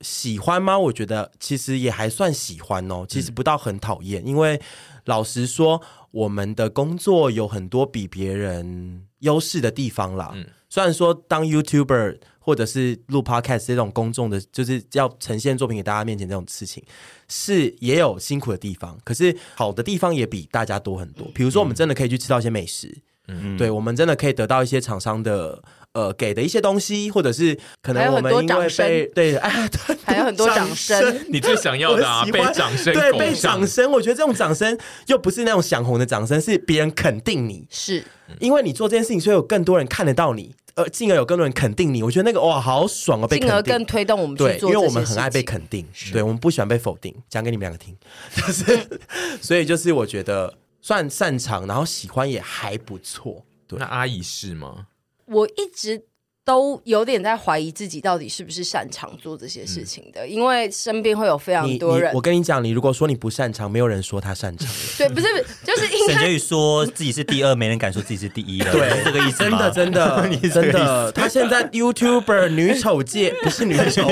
[0.00, 0.78] 喜欢吗？
[0.78, 4.60] 我觉得其实也还算喜欢哦，其实不到很讨厌，嗯、因为
[5.04, 10.32] 老实说，我们的工作有很多比别人优势的地方啦。
[10.34, 16.82] 嗯虽然说当 YouTuber 或者是录 Podcast 这种公众的，就是要呈现作品给大家面前这种事情，
[17.28, 21.28] 是也有辛苦的地方，可是好的地方也比大家多很多。
[21.32, 22.92] 比如说，我们真的可以去吃到一些美食，
[23.28, 25.62] 嗯，对，我们真的可以得到一些厂商的。
[25.94, 33.88] 呃，给的一些东西，或者是可能我们因为被对，啊，对，还有很多掌声，你最想要的啊，被掌声，对，被掌声。
[33.92, 34.76] 我觉得这种掌声
[35.06, 38.02] 又不是那种响红的掌声，是别人肯定你，是
[38.40, 42.02] 因为你做这件事情，所以有更多人看得到你，呃，进而有更多人肯定你。
[42.02, 47.14] 我觉得那个哇，好爽啊，被肯定，进而更推动我们去做，因为我们很爱被肯定，对，我们不喜欢被否定。
[47.30, 47.96] 讲给你们两个听，
[48.34, 49.00] 就是，
[49.40, 53.44] 所以就是我觉得算擅长，然后喜欢也还不错。
[53.68, 54.86] 对，那阿姨是吗？
[55.26, 56.04] 我一直。
[56.46, 62.12] 都有点在怀疑自己到底是不是擅长做这些事情的，嗯、因为身边会有非常多人。
[62.12, 64.68] 我跟你讲，你如果说你不擅长，没有人说他擅长。
[64.98, 65.26] 对，不是，
[65.64, 66.12] 就是应该。
[66.20, 68.70] 沈婕妤说自己是第二，没人敢说自己是第一了。
[68.72, 69.38] 对，这个意思。
[69.38, 71.10] 真的，真的，你 真的。
[71.12, 74.06] 他现在 YouTuber 女丑界不是女丑，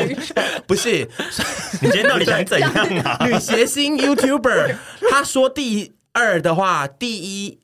[0.66, 1.06] 不是。
[1.82, 2.72] 你今天到底想怎样
[3.04, 3.18] 啊？
[3.28, 4.74] 女谐星 YouTuber，
[5.10, 7.58] 他说第二的话，第一。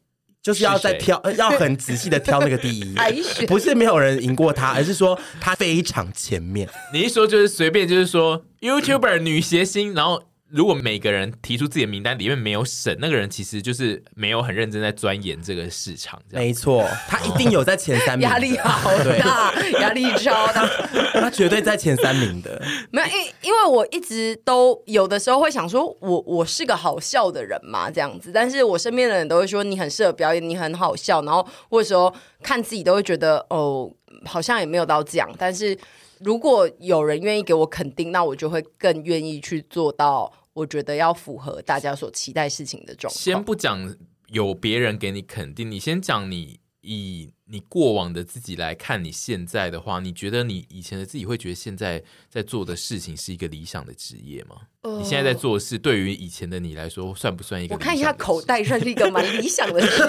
[0.48, 2.94] 就是要再挑，要很仔细的挑那个第一，
[3.46, 6.66] 不是没有人赢过他，而是说他非常前面。
[6.90, 10.22] 你一说就是随便，就是说 YouTuber 女谐星，然后。
[10.50, 16.20] 如果每个人提出自己的名单里面没有沈，那个人其实就是没有很认真在钻研这个市场。
[16.30, 20.66] 没错，他一定有在前三名，压力好大，压力超大，
[21.12, 22.60] 他绝对在前三名的。
[22.90, 28.32] 没有，因因为我一直都有的时候会想说我，我我是个好笑的人嘛，这样子。
[28.32, 31.20] 但是我身边的人都会说你很适合表演，你很好笑。
[31.22, 33.90] 然后或者说看自己都会觉得哦，
[34.24, 35.28] 好像也没有到这样。
[35.38, 35.76] 但是
[36.20, 40.32] 如果有人愿意给我肯定，那我就会更愿意去做到。
[40.54, 43.16] 我觉得要符合大家所期待事情的状况。
[43.16, 43.94] 先不讲
[44.28, 46.58] 有别人给你肯定，你先讲你
[46.88, 54.56] 以你过往的自己来看你现在的话，你觉得你以前的自己会觉得现在在做的事情是一个理想的职业吗？
[54.82, 57.74] 呃、你现在在做的事，对于以前的你来说，算不算一个？
[57.74, 60.04] 我看一下口袋，算是一个蛮理想的职业。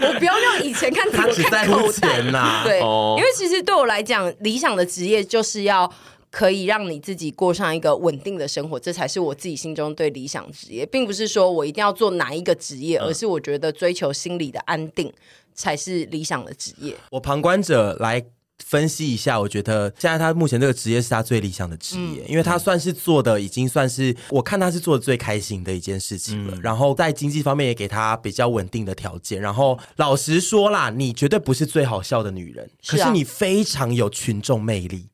[0.08, 5.92] 我不要让以前看自己看口袋呐、啊，对，哦、因为其实对我来讲，理想的职业就是要。
[6.32, 15.12] 可以让你自己过上一个稳定的生活，这才是我自己心中对理想职业，并不是说我一定要做哪一个职业，而是我觉得追求心理的安定
[15.52, 16.96] 才是理想的职业。
[17.10, 18.24] 我旁观者来
[18.64, 26.54] 分析一下，我觉得现在他目前这个职业是他最理想的职业，嗯、因为他算是做的已经算是我看他是做的最开心的一件事情了。
[26.56, 29.38] 嗯、然后在经济方面也给他比较稳定的条件。
[29.38, 35.08] 然后老实说啦，你绝对不是最好笑的女人，是啊、可是你非常有群众魅力。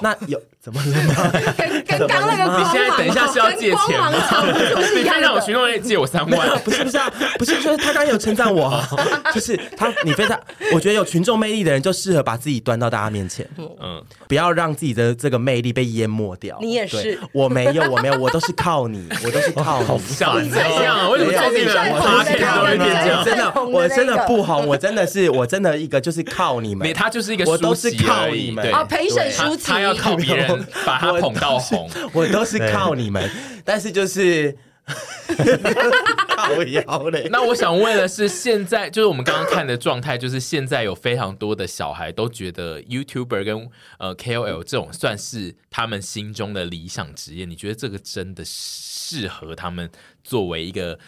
[0.00, 1.30] 那有怎么了吗？
[1.86, 4.10] 跟刚刚那个，你现在等一下是要借钱吗？
[4.96, 7.08] 你看让我群众来借我三万，不是不是啊，
[7.38, 8.82] 不是就是他刚刚有称赞我，
[9.32, 10.36] 就是他你非常，
[10.72, 16.58] 我觉得有群众魅力的人就适合把自己端到大家面前，嗯，不要让自己的这个魅力被淹没掉。
[16.60, 20.00] 你也是，我没有，我没有，我都是靠你，我都是靠你。
[20.16, 23.24] 像你这样，为什么最近的花开都会变这样？
[23.24, 26.92] 真的，我真的不红，我真的是，我真的一个就是靠你们。
[26.92, 29.62] 他就是一个，我都是靠你们啊，陪审书记。
[29.66, 33.30] 他要靠别人把他捧到红， 我都是靠你们。
[33.64, 34.56] 但是就是
[36.28, 37.28] 靠腰嘞。
[37.30, 47.44] 那我想问的是，现在就是我们刚刚看的状态，就是现在有非常多的小孩都觉得 YouTuber 跟呃 KOL 这种算是他们心中的理想职业。
[47.44, 49.90] 你觉得这个真的适合他们
[50.22, 50.98] 作为一个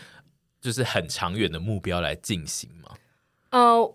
[0.61, 2.97] 就是很长远的目标来进行吗？
[3.51, 3.95] 呃，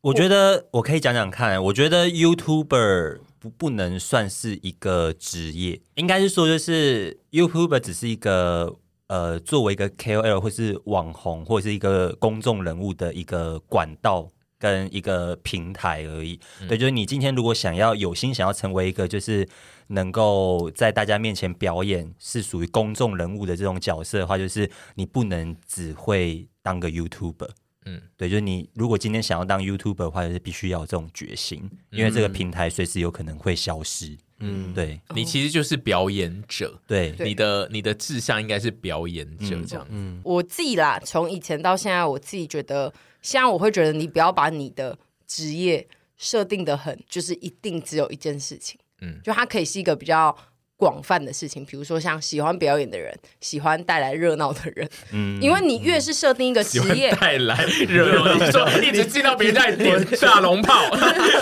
[0.00, 1.62] 我觉得我可以讲讲看。
[1.64, 3.18] 我觉得 YouTuber。
[3.38, 8.76] 不，不能算是一个职业，应该是说，就是 YouTuber 只是一个
[9.06, 14.28] 呃，作为一个 KOL 或是网红或者是一个公众人物的一个管道
[14.58, 16.38] 跟一个平台而已。
[16.68, 19.48] 对，就是你今天如果想要有心想要成为一个就是
[19.88, 27.48] 能够在大家面前表演是属于公众人物的这种角色的话，就是你不能只会当个 YouTuber。
[27.88, 34.16] 嗯，对，就是你如果今天想要当 YouTuber 的话，就是必须要有这种决心，因为这个平台随时有可能会消失。
[34.40, 39.86] 嗯，对，你其实就是表演者，对，你的你的志向应该是表演者这样。
[39.90, 48.78] 嗯，我自己啦，从以前到现在，我自己觉得，现在我会觉得，你不要把你的职业设定的很，就是一定只有一件事情。
[49.00, 50.36] 嗯，就它可以是一个比较
[50.78, 60.84] 广泛的事情，比如说像喜欢表演的人，喜欢带来热闹的人，嗯，因为你越是设定一个职业，带来热闹，你说一直进到别人家里点大龙炮，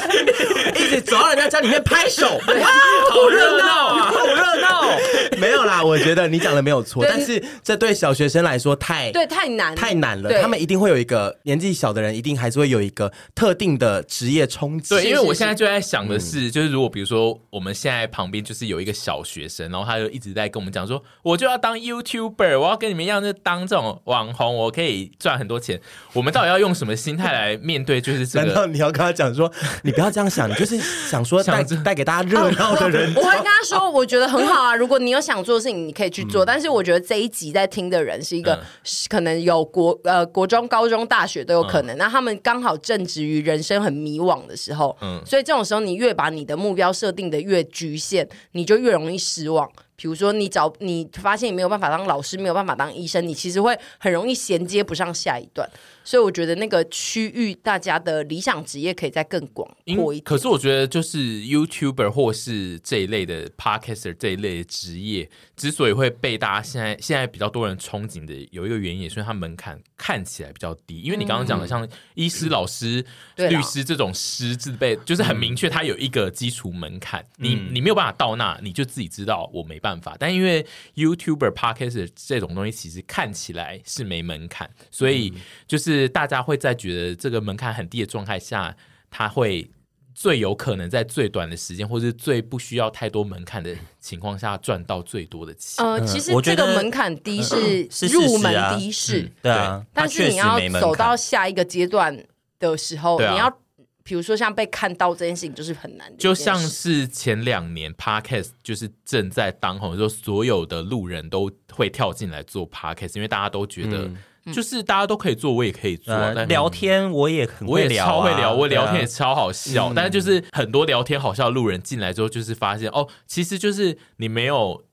[0.74, 2.66] 一直走到人家家里面拍手， 哇，
[3.11, 4.97] 好热闹啊，好热闹！
[5.37, 14.95] 没有啦，我觉得你讲的没有错，但是这对小学生来说太对太难太难了，他们一定会有一个年纪小的人，一定还是会有一个特定的职业冲击。
[14.95, 19.22] 对，因为我现在就在想的是，就是如果比如说我们现在旁边就是有一个小。
[19.27, 25.81] 学生，然后他就一直在跟我们讲说，我就要当 YouTuber，我要跟你们一样，就当这种网红，我可以赚很多钱。
[26.12, 28.01] 我们到底要用什么心态来面对？
[28.01, 29.51] 就是这个， 难道你要跟他讲说，
[29.83, 30.79] 你不要这样想，你就是
[31.11, 33.12] 想说带带给大家热闹的人。
[33.16, 34.77] 我会跟他说，我觉得很好啊。
[34.77, 36.45] 如果你有想做的事情，你可以去做。
[36.45, 38.62] 但是我觉得这一集在听的人是一个
[39.09, 49.16] 可能有国呃国中、高中、大学都有可能，那他们刚好正值于人生很迷惘的时候，嗯，所以这种时候你越把你的目标设定的越局限，你就越容易。
[49.19, 55.68] 失望，比如说你找你发现你没有办法当老师，没有办法当医生，你其实会很容易衔接不上下一段。
[56.05, 60.24] 所以我觉得那个区域大家的理想职业可以再更广阔一点。
[60.24, 71.01] 可是我觉得就是 YouTuber 或是这一类的 Podcaster 这一类的职业，之所以会被大家现在现在比较多人憧憬的，有一个原因也是它门槛看起来比较低。
[71.01, 79.86] 因为你刚刚讲的像医师、老师、嗯、律师这种师字辈，就是很明确，它有一个基础门槛，嗯、你你没有办法到那，你就自己知道我没办法。
[80.18, 85.32] 但因为 YouTuber、Podcaster 这种东西，其实看起来是没门槛，所以
[85.66, 85.87] 就是。
[85.87, 88.76] 是大家会在觉得这个门槛很低的状态下，
[89.09, 89.70] 他会
[90.12, 95.87] 最有可能在最短的时间，或是最不需要太多门槛的情况下赚到最多的钱。
[95.87, 99.87] 呃，其实这个门槛低是入门低是，对啊。
[99.93, 102.26] 但是你要走到下一个阶段
[102.59, 103.61] 的时候，你要
[104.07, 106.11] 比如说像被看到这件事情，就是很难。
[106.17, 114.09] 就像是前两年 Podcast 就是正在当红的时候，所有的路人都会跳进来做 Podcast，因为大家都觉得。
[114.53, 116.15] 就是大家都可以做，我也可以做。
[116.45, 119.93] 聊天我也很会聊，超会聊，我聊天也超好笑。
[119.93, 124.85] 但是就是很多聊天好笑的路人进来之后，就是发现哦，其实就是你没有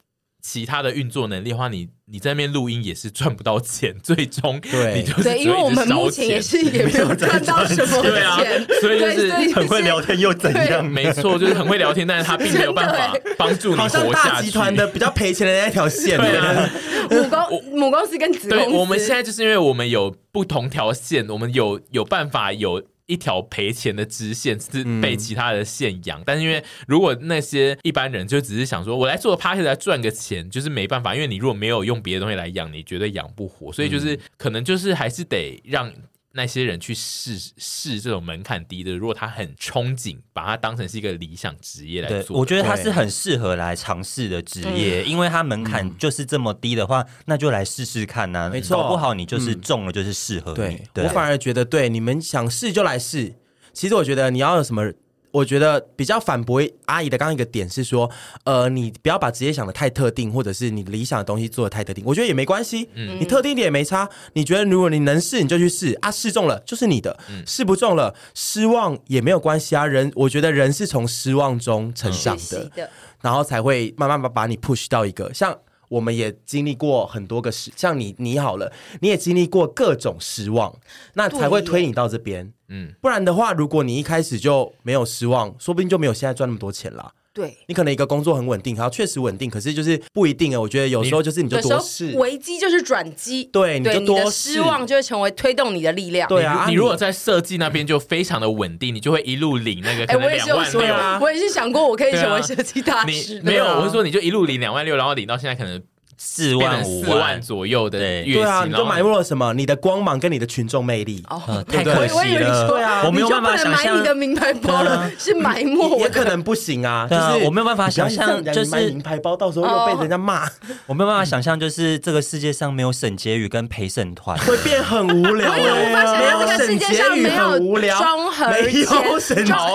[0.46, 3.96] 其他的运作能力的话，你你在那边录音也是赚不到钱。
[4.04, 8.38] 最终对，你就是因为我们目前也是也没有赚到什么钱，对啊，
[8.82, 10.86] 所以就是很会聊天又怎样？
[10.86, 14.12] 没错，就是很会聊天，但是他并没有办法帮助你活下去。
[14.12, 16.70] 大集团的比较赔钱的那一条线，对啊。
[17.10, 22.84] 母公母公司跟子公司，对，我们现在就是因为我们有不同条线，我们有有办法有
[23.14, 35.94] 一条赔钱的支线是被其他的线养，嗯、但是因为如果那些一般人就只是想说我来做个 party 来赚个钱，就是没办法，因为你如果没有用别的东西来养，你绝对养不活，所以就是可能就是还是得让。
[36.36, 48.50] 那些人去试试这种门槛低的，如果他很憧憬，把它当成是一个理想职业来做，我觉得他是很适合来尝试的职业，因为他门槛就是这么低的话，那就来试试看呐。
[48.52, 50.82] 没错，搞不好你就是中了，就是适合你。
[50.94, 53.36] 对，我反而觉得，对你们想试就来试。
[53.72, 54.92] 其实我觉得你要有什么。
[55.34, 58.10] 我觉得比较反驳阿姨的刚刚一个点是说，
[58.46, 62.04] 呃，你不要把职业想的太特定，或者是你理想的东西做的太特定。
[62.06, 64.08] 我觉得也没关系，嗯，你特定一点也没差。
[64.34, 69.88] 你觉得如果你能试，你就去试啊，试中了就是你的，嗯，试不中了失望也没有关系啊。
[69.88, 72.88] 人，我觉得人是从失望中成长的，嗯，
[73.22, 75.58] 然后才会慢慢把把你 push 到一个像。
[75.94, 80.76] 我们也经历过很多个失，像你，你好了，你也经历过各种失望，
[81.14, 82.52] 那才会推你到这边。
[82.70, 87.14] 嗯，不然的话，如果你一开始就没有失望，说不定就没有现在赚那么多钱了。
[87.34, 90.60] 对，你可能一个工作很稳定，然后确实稳定，可是就是不一定啊。
[90.60, 93.44] 我觉得有时候就是你就多试，危机就是转机。
[93.46, 96.30] 对，你就多试，失望就会成为推动你的力量。
[96.30, 101.20] 对啊，你如果在设计那边就非常的稳定，你就会一路领那个 可能两万六啊。
[101.20, 103.42] 我也是想过，我可以成为设计大师。
[103.42, 105.82] 没有，我是说你就一路领两万六，然后领到现在可能。
[106.26, 109.54] 四万五万左右的月薪，对啊，你都埋没了什么？
[109.54, 112.68] 你的光芒跟你的群众魅力哦，太可惜了。
[112.68, 117.08] 对啊，我没有办法想象你的名牌包了，是埋没，也可能不行 啊。
[117.10, 120.50] 就是我没有办法想象，就是买名牌包到时候又被人家骂。
[120.86, 125.52] 我没有办法想象，就是这个世界上没有沈婕妤跟陪审团会变很无聊。
[125.52, 127.60] 我也无法想象这个世界上没有
[127.98, 128.86] 庄和谦，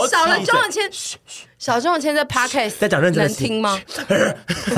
[0.09, 0.91] 少了庄和谦。
[1.59, 3.81] 小钟，我现在 podcast 在讲认真的，能听吗？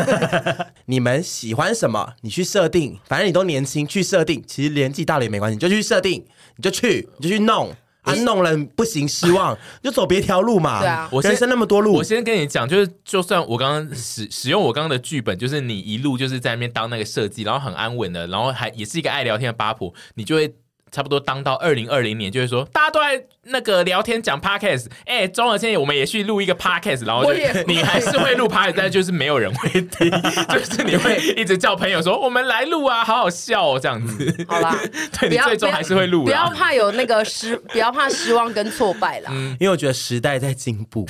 [0.87, 2.15] 你们喜欢什么？
[2.23, 4.43] 你去设定，反正你都年轻，去设定。
[4.47, 6.25] 其实年纪大了也没关系，你就去设定，
[6.57, 7.75] 你就去，你就去弄。
[8.03, 10.81] 啊，弄了不行，失望 就走别条路嘛。
[10.81, 20.55] 对啊，我人生那么多路，我先跟你讲，就是就算我刚刚使使用我刚刚的剧本，就是你一路就是在那边当那个设计，然后很安稳的，然后还也是一个爱聊天的八婆，你就会。
[20.91, 27.33] 差不多当到二零二零年，就会说大家都在那个聊天讲 podcast，哎，中了现在我们也去录一个 podcast，然后就
[27.67, 30.11] 你还是会录 podcast，但就是没有人会听，
[30.51, 34.47] 就是你会一直叫朋友说我们来录啊，好好笑哦，这样子。
[34.49, 34.79] 好啦，
[35.21, 39.31] 对你最终还是会录，不要怕有那个失，不要怕失望跟挫败啦。
[39.33, 41.07] 嗯因为我觉得时代在进步，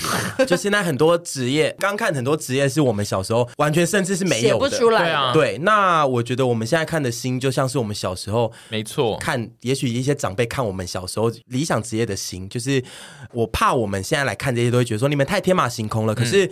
[0.46, 5.02] 就现在很多职业，刚看很多职业是我们小时候完全甚至是没有的，写不出来。
[5.02, 5.58] 对啊，对。
[5.58, 9.48] 那我觉得我们现在看的心，就像是我们小时候，没错，看。
[9.70, 12.82] 也许一些长辈看我们小时候理想职业的心，就是
[13.32, 16.14] 我怕我们现在来看这些，都会觉得说你们太天马行空了。
[16.14, 16.50] 可是。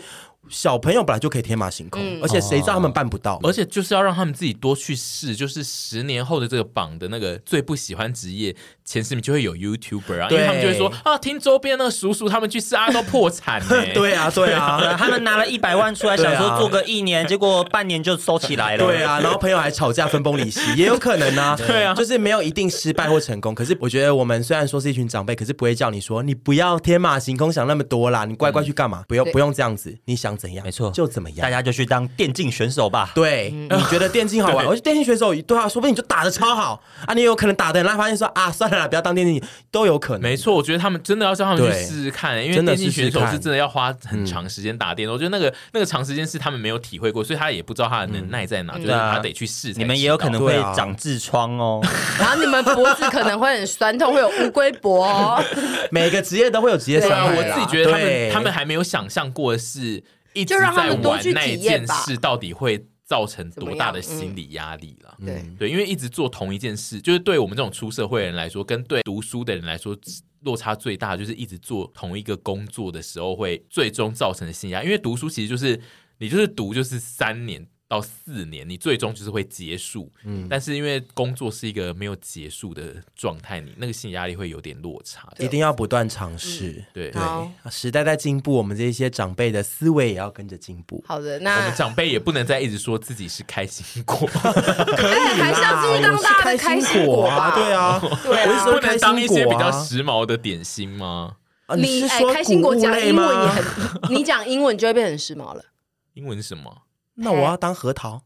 [0.50, 3.38] 小朋友本来就可以天马行空，嗯、而且谁知道他们办不到？
[3.42, 13.62] 而且就是要让他们自己多去试，就是十年后的这个榜的那个最不喜欢职业前十名就会有 YouTuber 啊，对因为他们就会说啊，听周边那个叔叔他们去试啊，都破产
[13.94, 18.86] 对啊，对啊，他们拿了 一百万出来，想说做个一年，结果半年就收起来了。
[18.86, 21.54] 对啊，然后朋友还吵架分崩离析，也有可能啊。
[21.66, 23.54] 对啊，就是没有一定失败或成功。
[23.54, 29.00] 可是我觉得我们虽然说是一群长辈，可是不会叫你说你不要天马行空想那么多啦，你乖乖去干嘛？
[29.00, 30.64] 嗯、不用不用这样子，你想怎样？
[30.64, 31.08] 没错，就。
[31.08, 31.40] 怎么样？
[31.40, 33.10] 大家就去当电竞选手吧。
[33.14, 34.64] 对，你觉得电竞好玩？
[34.66, 37.14] 我觉得电竞选手对啊，说不定你就打的超好啊！
[37.14, 40.22] 你有可能打的，然后发现说啊，算了啦，不要当电竞，都有可能。
[40.22, 45.08] 没错，我觉得他们真的要叫他们去试试看，因为电竞选手是真的要花很长时间打电。
[45.08, 49.72] 我觉得那个那个长时间是他们没有体会过，所以他也不知道他的能耐在哪，就是他得去试。
[49.74, 51.80] 你们也有可能会长痔疮哦，
[52.20, 55.42] 然后你们脖子可能会很酸痛，会有乌龟脖哦。
[55.90, 57.34] 每个职业都会有职业伤害。
[57.34, 60.04] 我自己觉得他们他们还没有想象过的是。
[60.40, 65.16] 一直在玩那一件事，到底会造成多大的心理压力了？
[65.24, 69.96] 对、嗯、对，因为一直做同一件事，就是对我们这种出社会的人来说，跟对读书的人来说，
[70.42, 74.82] 落差最大就是一直做同一个工作的时候，会最终造成的心理压。
[74.82, 75.80] 因为读书其实就是
[76.18, 77.66] 你就是读就是三年。
[77.88, 80.12] 到四年，你最终就是会结束。
[80.24, 85.26] 嗯，但是因为工作是一个没有结束的状态，你那个心理压力会有点落差。
[85.38, 86.72] 一定要不断尝试。
[86.72, 91.02] 嗯、对对，时代在进步，我们这些长辈的思维也要跟着进步。
[91.06, 97.54] 好的，那我们长辈也不能再一直说自己是开心果， 可以 还是要继续当大的开心果啊？
[97.54, 101.36] 对啊，对啊，不能当一些比较时髦的点心吗？
[101.64, 103.64] 啊、你是说开心果讲英文也很，
[104.10, 105.64] 你讲英文就会变很时髦了。
[106.12, 106.82] 英文是什么？
[107.20, 108.22] 那我要当核桃，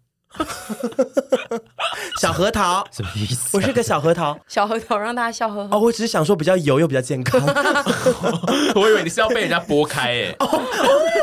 [2.20, 3.56] 小核桃什么意思？
[3.56, 5.76] 我是个小核桃，小核桃让大家笑呵呵。
[5.76, 7.40] 哦，我只是想说比较油又比较健康。
[8.76, 10.36] 我以为你是要被人家剥开哎，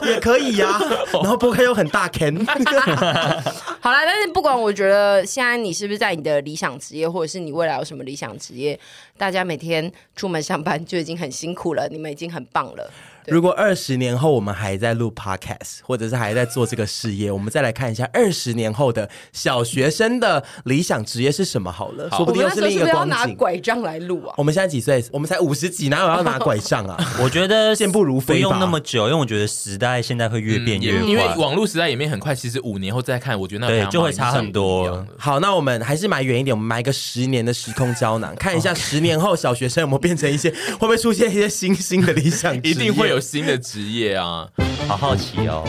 [0.08, 0.80] 也可以呀。
[1.14, 2.44] 然后剥开又很大坑。
[3.82, 8.80] 好啦，但是不管我觉得现在你是不是在你的理想职业，或者是你未来有什么理想职业，
[9.16, 12.90] 大家每天出门上班就已经很辛苦了，你们已经很棒了。
[13.28, 22.08] 如果二十年后我们还在录 podcast，或者是还在做这个事业，我们再来看一下二十年后的小学生的理想职业是什么好了。
[22.10, 24.34] 好说不定又是另一个光拿拐杖来录啊？
[24.38, 25.04] 我们现在几岁？
[25.12, 26.98] 我们才五十几，哪有要拿 拐杖啊？
[27.22, 32.34] 我觉得健步如飞，不用那么久，因为我觉得时代现在会越变越快，因为网络时代演变很快。
[32.34, 35.06] 其实五年后再看，我觉得那对就会差很多。
[35.18, 42.72] 好，那我们还是买远一点，我们买个十年的时空胶囊，看一下十年后小学生有没有变成一些，会不会出现一些新兴的理想职业？
[42.72, 43.90] 一定会有新的职业。
[43.90, 44.48] 业啊，
[44.88, 45.68] 好好奇哦。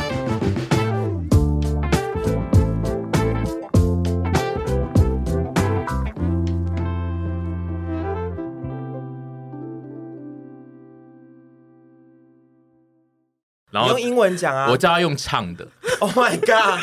[13.72, 15.66] 然后用英文讲啊，我叫他用唱的。
[16.00, 16.80] Oh my god，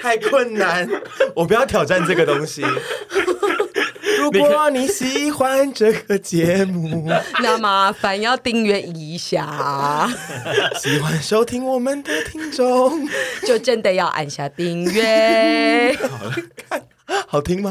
[0.00, 0.88] 太困难，
[1.36, 2.64] 我不要挑战这个东西。
[4.20, 7.10] 如果你喜欢这个节目，
[7.42, 10.08] 那麻烦要订阅一下。
[10.78, 13.08] 喜欢收听我们的听众，
[13.46, 15.96] 就真的要按下订阅。
[16.08, 16.30] 好
[16.68, 16.82] 看，
[17.26, 17.68] 好听吗？